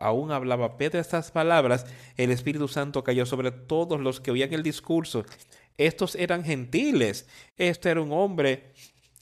[0.00, 1.84] aún hablaba Pedro estas palabras,
[2.16, 5.26] el Espíritu Santo cayó sobre todos los que oían el discurso.
[5.76, 7.28] Estos eran gentiles.
[7.58, 8.72] Este era un hombre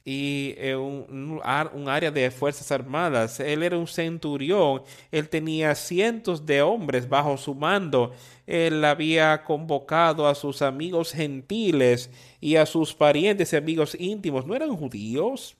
[0.04, 3.38] y eh, un, un, área de fuerzas armadas.
[3.40, 4.82] Él era un centurión.
[5.10, 8.12] Él tenía cientos de hombres bajo su mando.
[8.46, 14.46] Él había convocado a sus amigos gentiles y a sus parientes y amigos íntimos.
[14.46, 15.56] No eran judíos.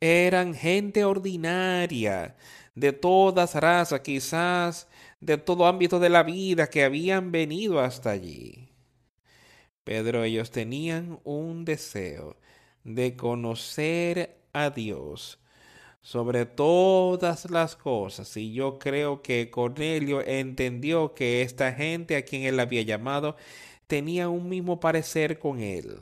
[0.00, 2.36] Eran gente ordinaria,
[2.74, 4.88] de todas razas, quizás
[5.20, 8.68] de todo ámbito de la vida que habían venido hasta allí.
[9.82, 12.36] Pedro, ellos tenían un deseo
[12.94, 15.38] de conocer a Dios
[16.00, 18.36] sobre todas las cosas.
[18.36, 23.36] Y yo creo que Cornelio entendió que esta gente a quien él había llamado
[23.86, 26.00] tenía un mismo parecer con él.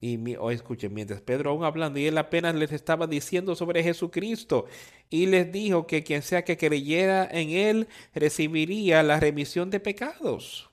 [0.00, 3.82] Y mi, oh, escuchen, mientras Pedro aún hablando, y él apenas les estaba diciendo sobre
[3.82, 4.66] Jesucristo,
[5.08, 10.70] y les dijo que quien sea que creyera en él recibiría la remisión de pecados.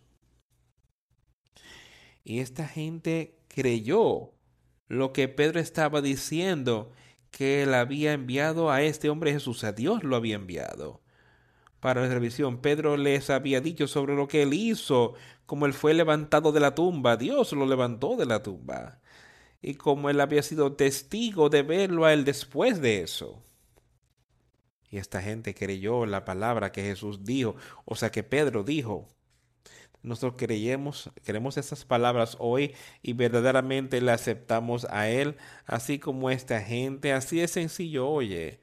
[2.26, 4.34] Y esta gente creyó
[4.88, 6.92] lo que Pedro estaba diciendo,
[7.32, 11.02] que él había enviado a este hombre Jesús, a Dios lo había enviado.
[11.80, 15.94] Para la revisión, Pedro les había dicho sobre lo que él hizo, como él fue
[15.94, 19.02] levantado de la tumba, Dios lo levantó de la tumba,
[19.62, 23.44] y como él había sido testigo de verlo a él después de eso.
[24.90, 29.08] Y esta gente creyó la palabra que Jesús dijo, o sea que Pedro dijo,
[30.04, 36.62] nosotros creemos, queremos esas palabras hoy y verdaderamente le aceptamos a Él, así como esta
[36.62, 37.14] gente.
[37.14, 38.60] Así de sencillo, oye.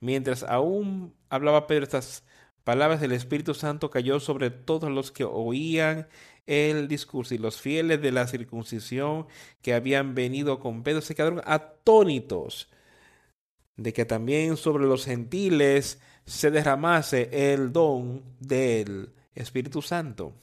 [0.00, 2.24] Mientras aún hablaba Pedro estas
[2.64, 6.08] palabras, el Espíritu Santo cayó sobre todos los que oían
[6.46, 9.26] el discurso y los fieles de la circuncisión
[9.62, 12.68] que habían venido con Pedro se quedaron atónitos
[13.76, 20.34] de que también sobre los gentiles se derramase el don del Espíritu Santo.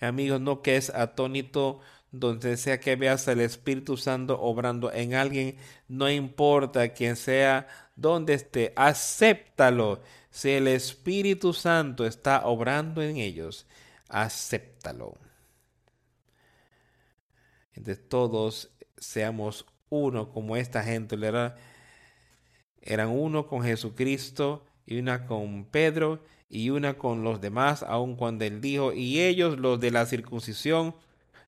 [0.00, 1.80] Amigos, no que es atónito
[2.10, 5.56] donde sea que veas el Espíritu Santo obrando en alguien,
[5.88, 7.66] no importa quién sea,
[7.96, 10.00] donde esté, acéptalo.
[10.30, 13.66] Si el Espíritu Santo está obrando en ellos,
[14.08, 15.14] acéptalo.
[17.74, 21.16] De todos seamos uno como esta gente.
[22.80, 28.44] Eran uno con Jesucristo y una con Pedro y una con los demás, aun cuando
[28.44, 30.94] él dijo, y ellos, los de la circuncisión,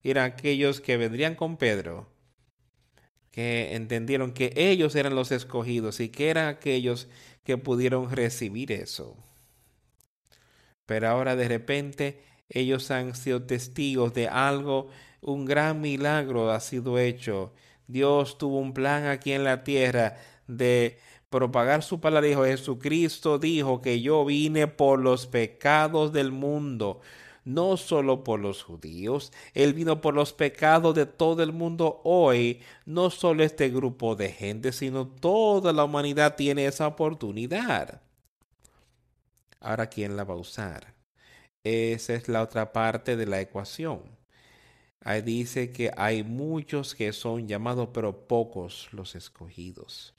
[0.03, 2.09] eran aquellos que vendrían con Pedro,
[3.31, 7.09] que entendieron que ellos eran los escogidos y que eran aquellos
[7.45, 9.17] que pudieron recibir eso.
[10.87, 14.89] Pero ahora de repente ellos han sido testigos de algo,
[15.21, 17.53] un gran milagro ha sido hecho.
[17.89, 20.17] Dios tuvo un plan aquí en la tierra
[20.47, 20.99] de
[21.31, 22.29] propagar su palabra.
[22.29, 27.01] Dijo Jesucristo dijo que yo vine por los pecados del mundo,
[27.45, 32.63] no solo por los judíos, Él vino por los pecados de todo el mundo hoy,
[32.87, 38.03] no solo este grupo de gente, sino toda la humanidad tiene esa oportunidad.
[39.61, 40.95] Ahora, ¿quién la va a usar?
[41.65, 44.03] Esa es la otra parte de la ecuación.
[45.01, 50.16] Ahí dice que hay muchos que son llamados, pero pocos los escogidos.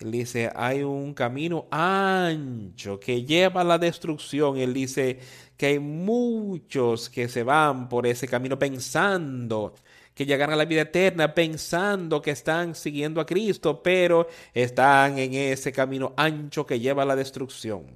[0.00, 4.56] Él dice, hay un camino ancho que lleva a la destrucción.
[4.56, 5.18] Él dice
[5.56, 9.74] que hay muchos que se van por ese camino pensando
[10.14, 15.34] que llegarán a la vida eterna, pensando que están siguiendo a Cristo, pero están en
[15.34, 17.86] ese camino ancho que lleva a la destrucción.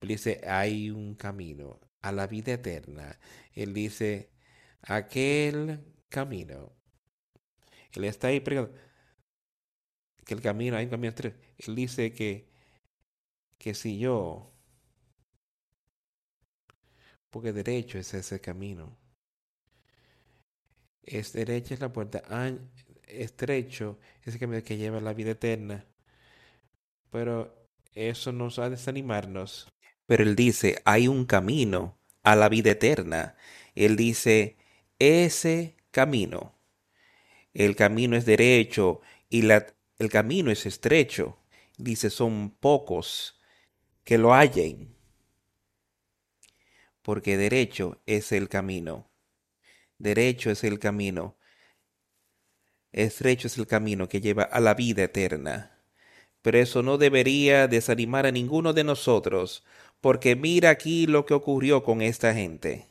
[0.00, 3.18] Él dice, hay un camino a la vida eterna.
[3.52, 4.30] Él dice,
[4.82, 6.72] aquel camino.
[7.92, 8.87] Él está ahí preguntando
[10.28, 11.14] que el camino, hay un camino
[11.56, 12.46] Él dice que,
[13.56, 14.52] que si yo,
[17.30, 18.94] porque derecho es ese camino,
[21.02, 22.22] es derecha es la puerta,
[23.06, 25.86] estrecho es el camino que lleva a la vida eterna,
[27.10, 29.72] pero eso nos va a desanimarnos.
[30.04, 33.34] Pero él dice, hay un camino a la vida eterna.
[33.74, 34.58] Él dice,
[34.98, 36.54] ese camino,
[37.54, 39.00] el camino es derecho
[39.30, 39.66] y la
[39.98, 41.38] el camino es estrecho.
[41.76, 43.40] Dice, son pocos
[44.04, 44.94] que lo hallen.
[47.02, 49.10] Porque derecho es el camino.
[49.98, 51.36] Derecho es el camino.
[52.92, 55.78] Estrecho es el camino que lleva a la vida eterna.
[56.42, 59.64] Pero eso no debería desanimar a ninguno de nosotros,
[60.00, 62.88] porque mira aquí lo que ocurrió con esta gente.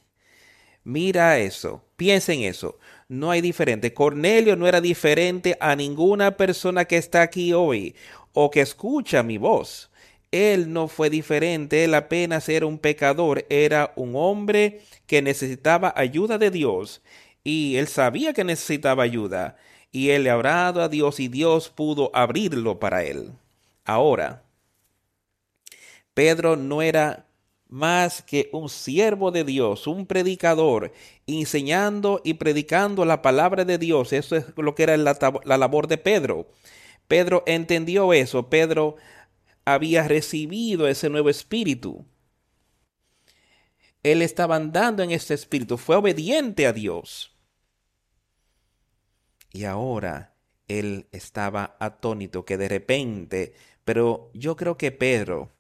[0.88, 2.80] Mira eso, piensa en eso.
[3.10, 3.94] No hay diferente.
[3.94, 7.94] Cornelio no era diferente a ninguna persona que está aquí hoy
[8.32, 9.92] o que escucha mi voz.
[10.32, 16.38] Él no fue diferente, él apenas era un pecador, era un hombre que necesitaba ayuda
[16.38, 17.02] de Dios
[17.44, 19.58] y él sabía que necesitaba ayuda
[19.92, 23.34] y él le ha orado a Dios y Dios pudo abrirlo para él.
[23.84, 24.44] Ahora,
[26.14, 27.27] Pedro no era
[27.70, 30.92] más que un siervo de Dios, un predicador,
[31.26, 34.14] enseñando y predicando la palabra de Dios.
[34.14, 36.48] Eso es lo que era la, la, labor de Pedro.
[37.08, 38.50] Pedro entendió eso.
[38.50, 38.96] Pedro
[39.66, 42.06] había recibido ese nuevo espíritu.
[44.04, 47.36] Él estaba andando en este espíritu, fue obediente a Dios.
[49.52, 50.36] Y ahora
[50.68, 53.54] él estaba atónito que de repente,
[53.84, 55.57] pero yo creo que Pedro,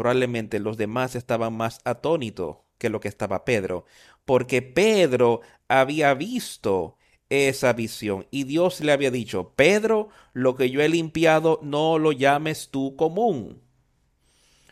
[0.00, 3.84] probablemente los demás estaban más atónitos que lo que estaba Pedro,
[4.24, 6.96] porque Pedro había visto
[7.28, 12.12] esa visión y Dios le había dicho, Pedro, lo que yo he limpiado no lo
[12.12, 13.60] llames tú común.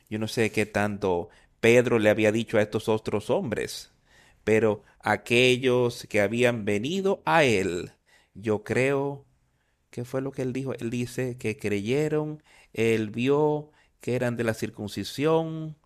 [0.08, 1.28] Yo no sé qué tanto
[1.60, 3.92] Pedro le había dicho a estos otros hombres,
[4.44, 7.92] pero aquellos que habían venido a él,
[8.32, 9.26] yo creo
[9.90, 10.72] que fue lo que él dijo.
[10.72, 15.76] Él dice que creyeron, él vio que eran de la circuncisión,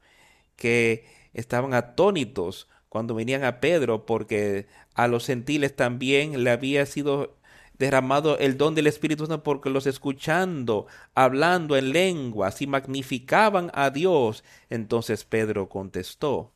[0.56, 7.38] que estaban atónitos cuando venían a Pedro, porque a los gentiles también le había sido
[7.78, 13.90] derramado el don del Espíritu Santo, porque los escuchando, hablando en lenguas y magnificaban a
[13.90, 14.44] Dios.
[14.70, 16.52] Entonces Pedro contestó,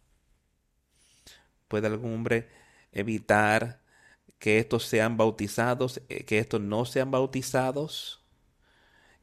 [1.68, 2.48] ¿puede algún hombre
[2.92, 3.82] evitar
[4.38, 8.25] que estos sean bautizados, eh, que estos no sean bautizados?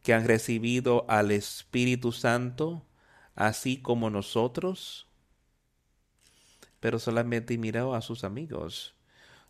[0.03, 2.85] Que han recibido al Espíritu Santo,
[3.35, 5.07] así como nosotros.
[6.79, 8.95] Pero solamente miró a sus amigos.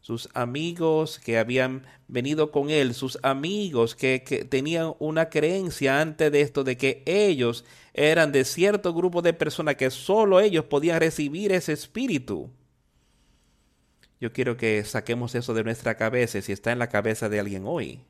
[0.02, 6.30] sus amigos que habían venido con él, sus amigos que, que, tenían una creencia antes
[6.30, 11.00] de esto de que ellos eran de cierto grupo de personas que solo ellos podían
[11.00, 12.52] recibir ese espíritu.
[14.20, 17.64] Yo quiero que saquemos eso de nuestra cabeza si está en la cabeza de alguien
[17.66, 18.02] hoy.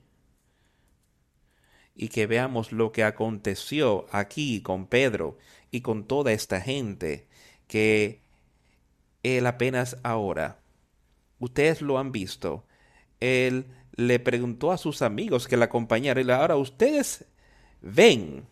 [1.95, 5.37] Y que veamos lo que aconteció aquí con Pedro
[5.71, 7.27] y con toda esta gente
[7.67, 8.21] que
[9.21, 10.63] él apenas ahora
[11.43, 12.63] Ustedes lo han visto.
[13.19, 13.65] Él
[13.97, 16.25] le preguntó a sus amigos que la acompañaron.
[16.25, 17.25] Y ahora ustedes
[17.81, 18.47] ven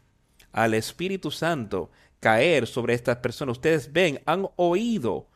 [0.51, 1.89] al Espíritu Santo
[2.19, 3.57] caer sobre estas personas.
[3.57, 5.29] Ustedes ven, han oído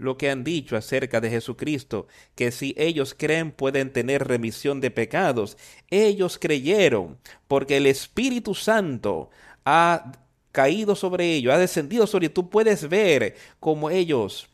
[0.00, 4.90] lo que han dicho acerca de Jesucristo, que si ellos creen pueden tener remisión de
[4.90, 5.58] pecados.
[5.90, 9.28] Ellos creyeron porque el Espíritu Santo
[9.66, 10.12] ha
[10.52, 12.34] caído sobre ellos, ha descendido sobre ellos.
[12.34, 14.48] Tú puedes ver cómo ellos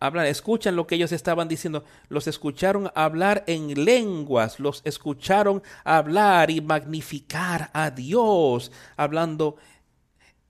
[0.00, 6.50] hablan, escuchan lo que ellos estaban diciendo, los escucharon hablar en lenguas, los escucharon hablar
[6.50, 9.56] y magnificar a Dios, hablando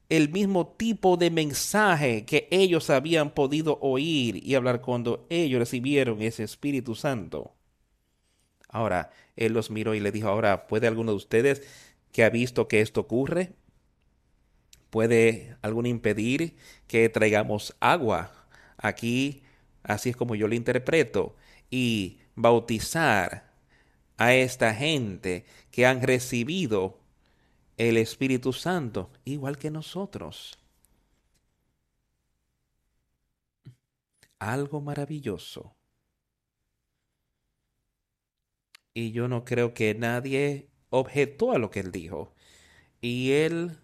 [0.08, 6.22] el mismo tipo de mensaje que ellos habían podido oír y hablar cuando ellos recibieron
[6.22, 7.54] ese Espíritu Santo.
[8.68, 11.62] Ahora, él los miró y le dijo, ahora, ¿puede alguno de ustedes
[12.12, 13.52] que ha visto que esto ocurre?
[14.90, 16.56] ¿Puede alguno impedir
[16.86, 18.32] que traigamos agua
[18.78, 19.42] aquí,
[19.82, 21.36] así es como yo lo interpreto,
[21.70, 23.52] y bautizar
[24.16, 26.98] a esta gente que han recibido
[27.78, 30.58] el Espíritu Santo, igual que nosotros.
[34.40, 35.76] Algo maravilloso.
[38.92, 42.34] Y yo no creo que nadie objetó a lo que él dijo.
[43.00, 43.78] Y él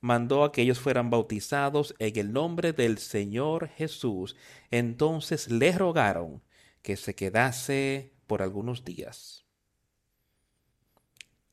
[0.00, 4.36] mandó a que ellos fueran bautizados en el nombre del Señor Jesús.
[4.70, 6.42] Entonces les rogaron
[6.82, 9.44] que se quedase por algunos días.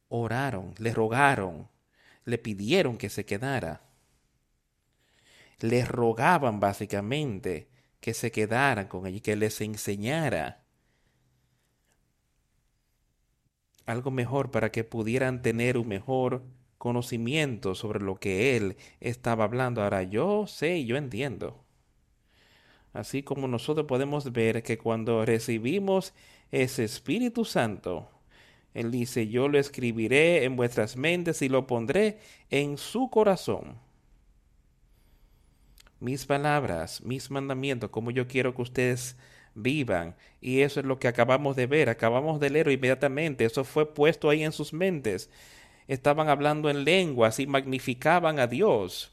[0.10, 1.71] Oraron, le rogaron,
[2.26, 3.82] le pidieron que se quedara.
[5.60, 7.70] Les rogaban básicamente
[8.00, 10.64] que se quedaran con él y que les enseñara
[13.86, 16.44] algo mejor para que pudieran tener un mejor
[16.78, 19.84] conocimiento sobre lo que él estaba hablando.
[19.84, 21.64] Ahora yo sé y yo entiendo.
[22.94, 26.14] Así como nosotros podemos ver que cuando recibimos
[26.52, 28.10] ese Espíritu Santo,
[28.74, 32.20] Él dice, yo lo escribiré en vuestras mentes y lo pondré
[32.50, 33.78] en su corazón.
[36.00, 39.18] Mis palabras, mis mandamientos, como yo quiero que ustedes
[39.54, 40.16] vivan.
[40.40, 43.46] Y eso es lo que acabamos de ver, acabamos de leer inmediatamente.
[43.46, 45.30] Eso fue puesto ahí en sus mentes
[45.88, 49.12] estaban hablando en lenguas y magnificaban a Dios.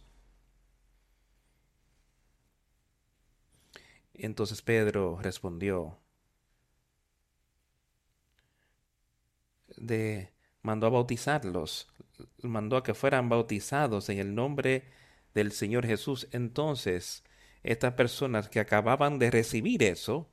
[4.14, 5.98] Entonces Pedro respondió,
[9.80, 11.88] de mandó a bautizarlos,
[12.42, 14.84] mandó a que fueran bautizados en el nombre
[15.34, 16.28] del Señor Jesús.
[16.32, 17.24] Entonces,
[17.62, 20.28] estas personas que acababan de recibir eso,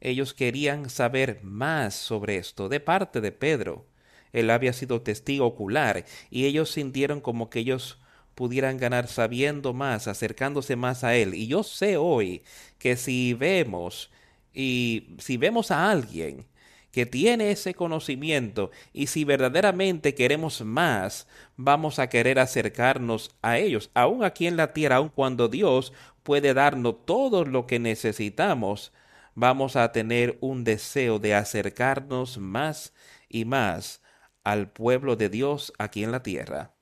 [0.00, 3.86] ellos querían saber más sobre esto de parte de Pedro.
[4.32, 7.98] Él había sido testigo ocular y ellos sintieron como que ellos
[8.34, 11.34] pudieran ganar sabiendo más, acercándose más a Él.
[11.34, 12.44] Y yo sé hoy
[12.78, 14.10] que si vemos
[14.54, 16.46] y si vemos a alguien
[16.90, 21.26] que tiene ese conocimiento y si verdaderamente queremos más,
[21.56, 26.54] vamos a querer acercarnos a ellos, aún aquí en la tierra, aun cuando Dios puede
[26.54, 28.92] darnos todo lo que necesitamos,
[29.34, 32.92] vamos a tener un deseo de acercarnos más
[33.28, 34.02] y más
[34.44, 36.74] al pueblo de Dios aquí en la tierra.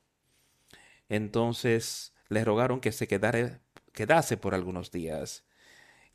[1.09, 5.46] Entonces le rogaron que se quedase por algunos días.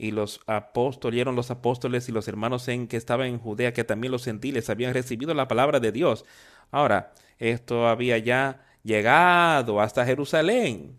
[0.02, 4.12] Y los apóstoles, los apóstoles y los hermanos en que estaban en Judea, que también
[4.12, 6.26] los gentiles habían recibido la palabra de Dios.
[6.72, 10.98] Ahora, esto había ya llegado hasta Jerusalén.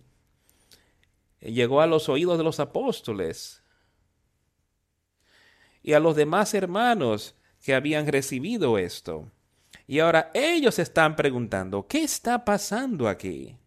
[1.40, 3.64] Llegó a los oídos de los apóstoles
[5.82, 9.32] y a los demás hermanos que habían recibido esto.
[9.88, 13.58] Y ahora ellos están preguntando, ¿qué está pasando aquí?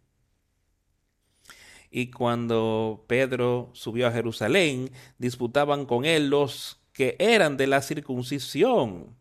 [1.96, 9.16] Y cuando Pedro subió a Jerusalén, disputaban con él los que eran de la circuncisión,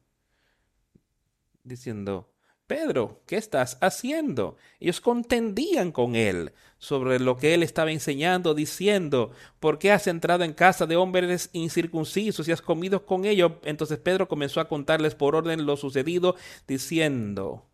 [1.63, 2.33] diciendo,
[2.67, 4.57] Pedro, ¿qué estás haciendo?
[4.81, 9.31] Ellos contendían con él sobre lo que él estaba enseñando, diciendo,
[9.61, 13.53] ¿por qué has entrado en casa de hombres incircuncisos y has comido con ellos?
[13.63, 16.35] Entonces Pedro comenzó a contarles por orden lo sucedido,
[16.67, 17.69] diciendo,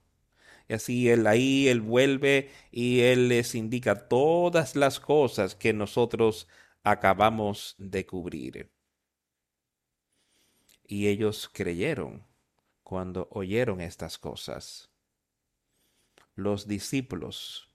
[0.72, 6.48] y así él ahí, él vuelve y él les indica todas las cosas que nosotros
[6.82, 8.72] acabamos de cubrir.
[10.88, 12.26] Y ellos creyeron
[12.84, 14.90] cuando oyeron estas cosas.
[16.36, 17.68] Los discípulos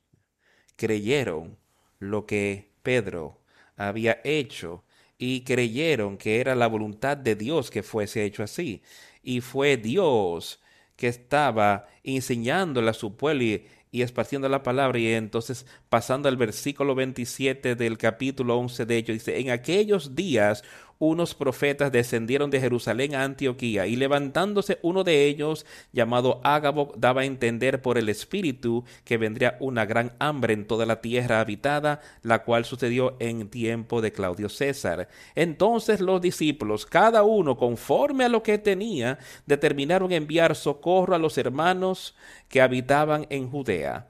[0.77, 1.59] creyeron
[1.99, 3.43] lo que Pedro
[3.77, 4.85] había hecho
[5.19, 8.83] y creyeron que era la voluntad de Dios que fuese hecho así.
[9.23, 10.63] Y fue Dios
[10.97, 14.99] que estaba enseñándole a su pueblo y, y esparciendo la palabra.
[14.99, 20.65] Y entonces, pasando al versículo 27 del capítulo 11 de ellos, dice, en aquellos días
[20.99, 27.23] unos profetas descendieron de Jerusalén a Antioquía, y levantándose uno de ellos, llamado Ágabo, daba
[27.23, 32.01] a entender por el Espíritu que vendría una gran hambre en toda la tierra habitada,
[32.23, 35.09] la cual sucedió en tiempo de Claudio César.
[35.35, 41.37] Entonces los discípulos, cada uno conforme a lo que tenía, determinaron enviar socorro a los
[41.39, 42.15] hermanos
[42.49, 44.09] que habitaban en Judea,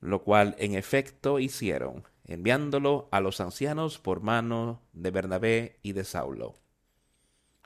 [0.00, 6.04] lo cual en efecto hicieron enviándolo a los ancianos por mano de Bernabé y de
[6.04, 6.54] Saulo.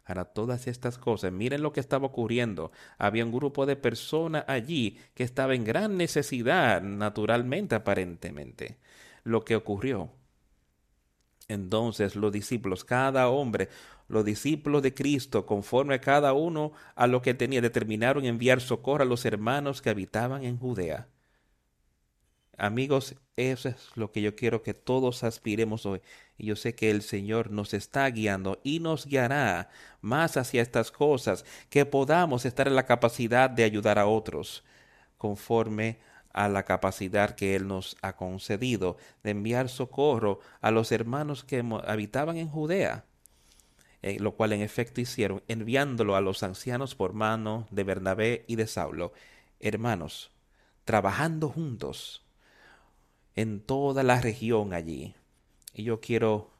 [0.05, 2.71] Ahora todas estas cosas, miren lo que estaba ocurriendo.
[2.97, 8.79] Había un grupo de personas allí que estaba en gran necesidad, naturalmente, aparentemente.
[9.25, 10.11] Lo que ocurrió.
[11.49, 13.69] Entonces los discípulos, cada hombre,
[14.09, 19.03] los discípulos de Cristo, conforme a cada uno a lo que tenía, determinaron enviar socorro
[19.03, 21.09] a los hermanos que habitaban en Judea.
[22.59, 26.01] Amigos, eso es lo que yo quiero que todos aspiremos hoy.
[26.39, 29.69] Y yo sé que el Señor nos está guiando y nos guiará
[30.01, 34.65] más hacia estas cosas, que podamos estar en la capacidad de ayudar a otros,
[35.19, 35.99] conforme
[36.33, 41.65] a la capacidad que Él nos ha concedido de enviar socorro a los hermanos que
[41.87, 43.05] habitaban en Judea,
[44.03, 48.57] eh, lo cual en efecto hicieron, enviándolo a los ancianos por mano de Bernabé y
[48.57, 49.13] de Saulo.
[49.61, 50.31] Hermanos,
[50.85, 52.26] trabajando juntos
[53.37, 55.15] en toda la región allí.
[55.75, 56.51] Y yo quiero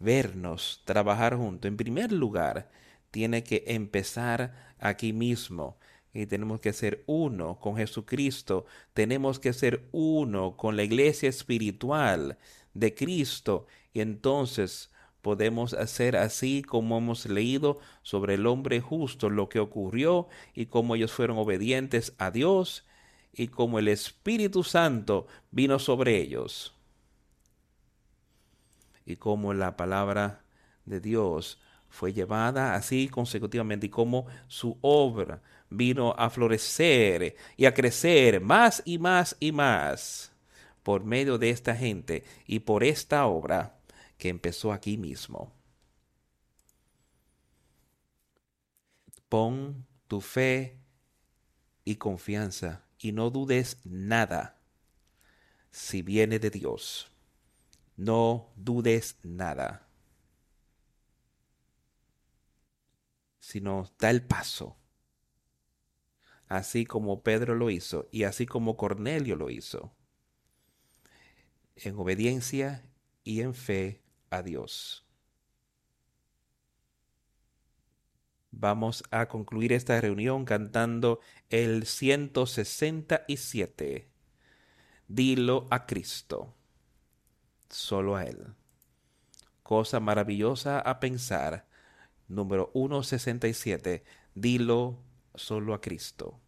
[0.00, 1.68] vernos trabajar juntos.
[1.68, 2.70] En primer lugar,
[3.10, 5.76] tiene que empezar aquí mismo.
[6.12, 8.66] Y tenemos que ser uno con Jesucristo.
[8.94, 12.38] Tenemos que ser uno con la iglesia espiritual
[12.72, 13.66] de Cristo.
[13.92, 14.90] Y entonces
[15.22, 20.94] podemos hacer así como hemos leído sobre el hombre justo, lo que ocurrió y cómo
[20.94, 22.84] ellos fueron obedientes a Dios
[23.36, 26.74] y como el Espíritu Santo vino sobre ellos.
[29.04, 30.44] Y como la palabra
[30.84, 31.58] de Dios
[31.88, 38.82] fue llevada así consecutivamente y como su obra vino a florecer y a crecer más
[38.84, 40.32] y más y más
[40.82, 43.78] por medio de esta gente y por esta obra
[44.18, 45.52] que empezó aquí mismo.
[49.28, 50.78] Pon tu fe
[51.84, 54.58] y confianza y no dudes nada
[55.70, 57.12] si viene de Dios.
[57.98, 59.86] No dudes nada,
[63.38, 64.78] sino da el paso,
[66.48, 69.94] así como Pedro lo hizo y así como Cornelio lo hizo,
[71.76, 72.88] en obediencia
[73.22, 75.03] y en fe a Dios.
[78.56, 81.18] Vamos a concluir esta reunión cantando
[81.50, 84.08] el 167.
[85.08, 86.54] Dilo a Cristo,
[87.68, 88.54] solo a Él.
[89.64, 91.66] Cosa maravillosa a pensar.
[92.28, 94.04] Número 167.
[94.36, 95.00] Dilo
[95.34, 96.40] solo a Cristo.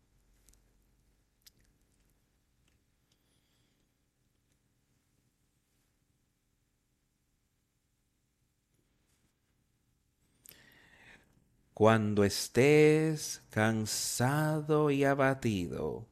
[11.77, 16.07] Cuando estés cansado y abatido,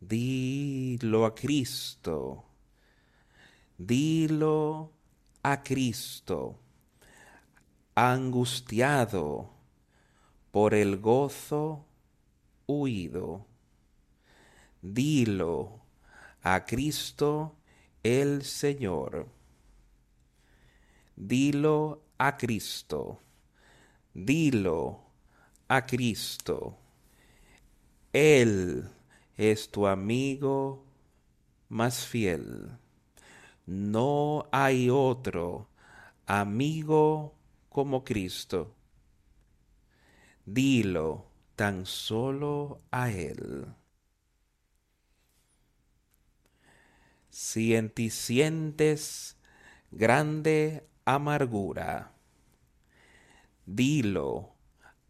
[0.00, 2.46] dilo a Cristo,
[3.78, 4.90] dilo
[5.44, 6.58] a Cristo,
[7.94, 9.50] angustiado
[10.50, 11.86] por el gozo
[12.66, 13.46] huido.
[14.82, 15.80] Dilo
[16.42, 17.54] a Cristo
[18.02, 19.28] el Señor.
[21.14, 23.20] Dilo a Cristo
[24.12, 25.04] Dilo
[25.68, 26.76] a Cristo.
[28.12, 28.88] Él
[29.36, 30.84] es tu amigo
[31.68, 32.76] más fiel.
[33.66, 35.68] No hay otro
[36.26, 37.36] amigo
[37.68, 38.74] como Cristo.
[40.44, 43.66] Dilo tan solo a Él.
[47.28, 49.36] Si en ti sientes
[49.92, 52.12] grande amargura,
[53.72, 54.56] Dilo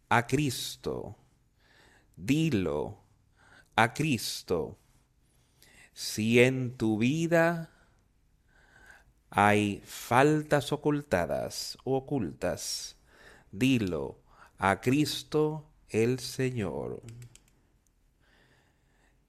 [0.07, 1.17] a Cristo.
[2.15, 3.01] Dilo
[3.75, 4.77] a Cristo.
[5.95, 7.71] Si en tu vida
[9.31, 12.97] hay faltas ocultadas o ocultas,
[13.51, 14.19] dilo
[14.59, 17.01] a Cristo el Señor.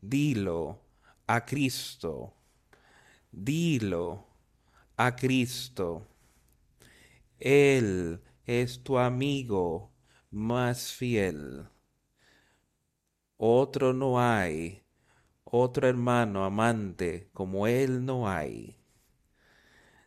[0.03, 0.79] Dilo
[1.27, 2.35] a Cristo.
[3.31, 4.27] Dilo
[4.99, 6.07] a Cristo.
[7.39, 9.93] Él es tu amigo
[10.31, 11.69] más fiel.
[13.37, 14.83] Otro no hay,
[15.45, 18.79] otro hermano amante como Él no hay.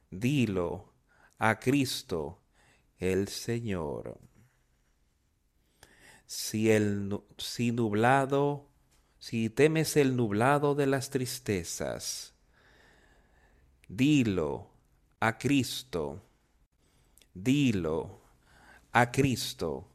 [0.10, 0.94] Dilo
[1.38, 2.41] a Cristo
[2.98, 4.20] el Señor.
[6.26, 8.70] Si el si nublado,
[9.20, 12.34] si temes el nublado de las tristezas,
[13.88, 14.72] dilo
[15.20, 16.24] a Cristo,
[17.34, 18.25] dilo
[18.96, 19.90] a Cristo.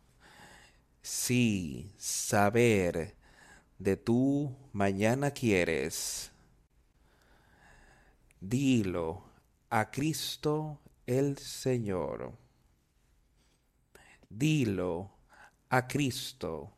[1.01, 3.17] Si saber
[3.79, 6.31] de tu mañana quieres,
[8.39, 9.25] dilo
[9.71, 12.37] a Cristo el Señor.
[14.29, 15.11] Dilo
[15.71, 16.77] a Cristo.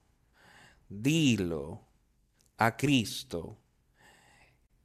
[0.89, 1.81] Dilo
[2.57, 3.59] a Cristo.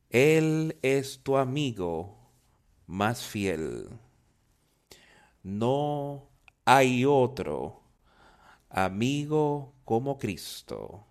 [0.09, 2.17] Él es tu amigo
[2.87, 3.89] más fiel.
[5.43, 6.36] No
[6.69, 7.81] hay otro
[8.67, 11.07] amigo como Cristo.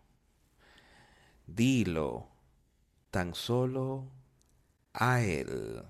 [1.47, 2.29] Dilo
[3.11, 4.13] tan solo
[4.93, 5.83] a Él.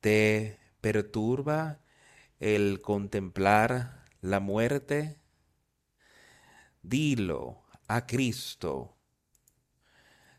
[0.00, 1.80] ¿Te perturba
[2.40, 5.16] el contemplar la muerte?
[6.82, 8.98] Dilo a Cristo.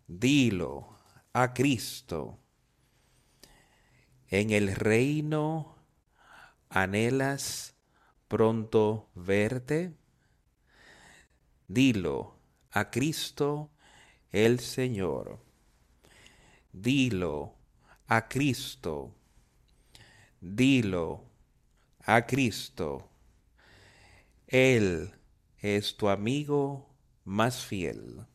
[0.06, 1.00] Dilo
[1.34, 2.38] a Cristo.
[4.28, 5.81] En el reino
[6.72, 7.76] anhelas
[8.30, 9.94] pronto verte.
[11.68, 12.40] Dilo
[12.72, 13.72] a Cristo
[14.32, 15.40] el Señor.
[16.72, 17.56] Dilo
[18.08, 19.14] a Cristo.
[20.40, 21.26] Dilo
[22.06, 23.10] a Cristo.
[24.48, 25.14] Él
[25.60, 26.90] es tu amigo
[27.26, 28.26] más fiel.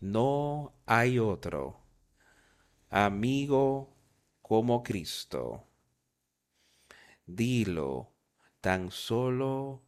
[0.00, 1.80] No hay otro
[2.90, 3.96] amigo
[4.42, 5.69] como Cristo.
[7.36, 8.12] Dilo
[8.60, 9.82] tan solo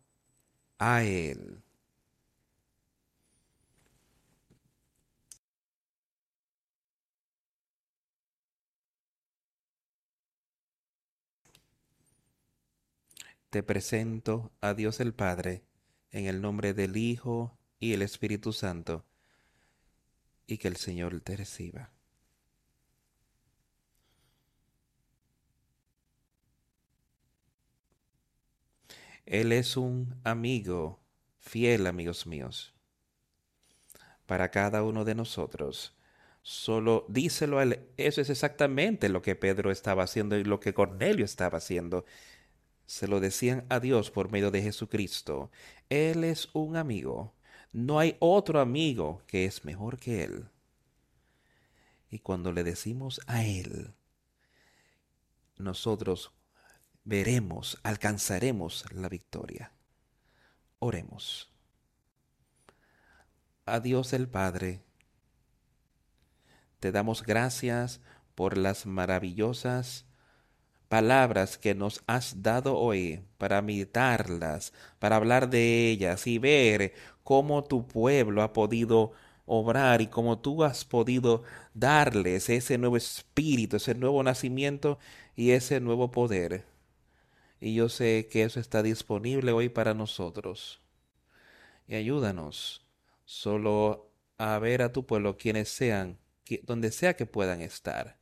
[0.78, 1.62] a Él.
[13.51, 15.62] Te presento a Dios el Padre,
[16.10, 19.05] en el nombre del Hijo y el Espíritu Santo,
[20.47, 21.93] y que el Señor te reciba.
[29.26, 31.00] Él es un amigo,
[31.38, 32.74] fiel amigos míos,
[34.26, 35.96] para cada uno de nosotros.
[36.42, 37.88] Solo díselo a él.
[37.96, 42.04] Eso es exactamente lo que Pedro estaba haciendo y lo que Cornelio estaba haciendo
[42.86, 45.50] se lo decían a Dios por medio de Jesucristo.
[45.88, 47.34] Él es un amigo.
[47.72, 50.48] No hay otro amigo que es mejor que Él.
[52.10, 53.94] Y cuando le decimos a Él,
[55.56, 56.32] nosotros
[57.04, 59.72] veremos, alcanzaremos la victoria.
[60.78, 61.50] Oremos.
[63.66, 64.80] A Dios el Padre,
[66.80, 68.00] te damos gracias
[68.34, 70.04] por las maravillosas
[70.88, 76.92] palabras que nos has dado hoy para meditarlas, para hablar de ellas y ver
[77.22, 79.12] cómo tu pueblo ha podido
[79.46, 84.98] obrar y cómo tú has podido darles ese nuevo espíritu, ese nuevo nacimiento
[85.36, 86.71] y ese nuevo poder.
[87.64, 90.82] Y yo sé que eso está disponible hoy para nosotros.
[91.86, 92.84] Y ayúdanos
[93.24, 96.18] solo a ver a tu pueblo quienes sean,
[96.64, 98.18] donde sea que puedan estar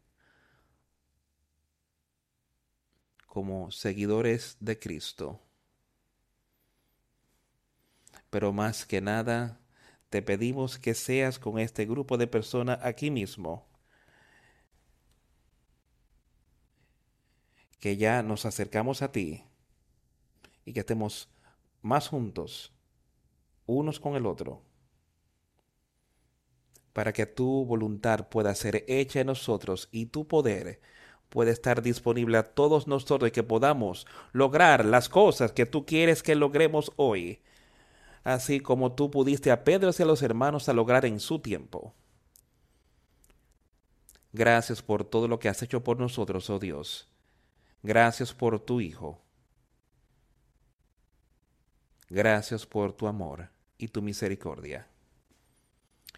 [3.26, 5.40] como seguidores de Cristo.
[8.28, 9.58] Pero más que nada,
[10.10, 13.69] te pedimos que seas con este grupo de personas aquí mismo,
[17.80, 19.44] que ya nos acercamos a ti
[20.64, 21.28] y que estemos
[21.82, 22.72] más juntos,
[23.66, 24.62] unos con el otro,
[26.92, 30.80] para que tu voluntad pueda ser hecha en nosotros y tu poder
[31.30, 36.22] puede estar disponible a todos nosotros y que podamos lograr las cosas que tú quieres
[36.22, 37.40] que logremos hoy,
[38.24, 41.94] así como tú pudiste a Pedro y a los hermanos a lograr en su tiempo.
[44.32, 47.08] Gracias por todo lo que has hecho por nosotros, oh Dios.
[47.82, 49.22] Gracias por tu Hijo.
[52.08, 54.88] Gracias por tu amor y tu misericordia.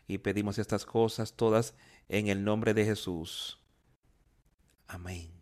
[0.08, 1.74] Y pedimos estas cosas todas
[2.08, 3.60] en el nombre de Jesús.
[4.88, 5.41] Amém.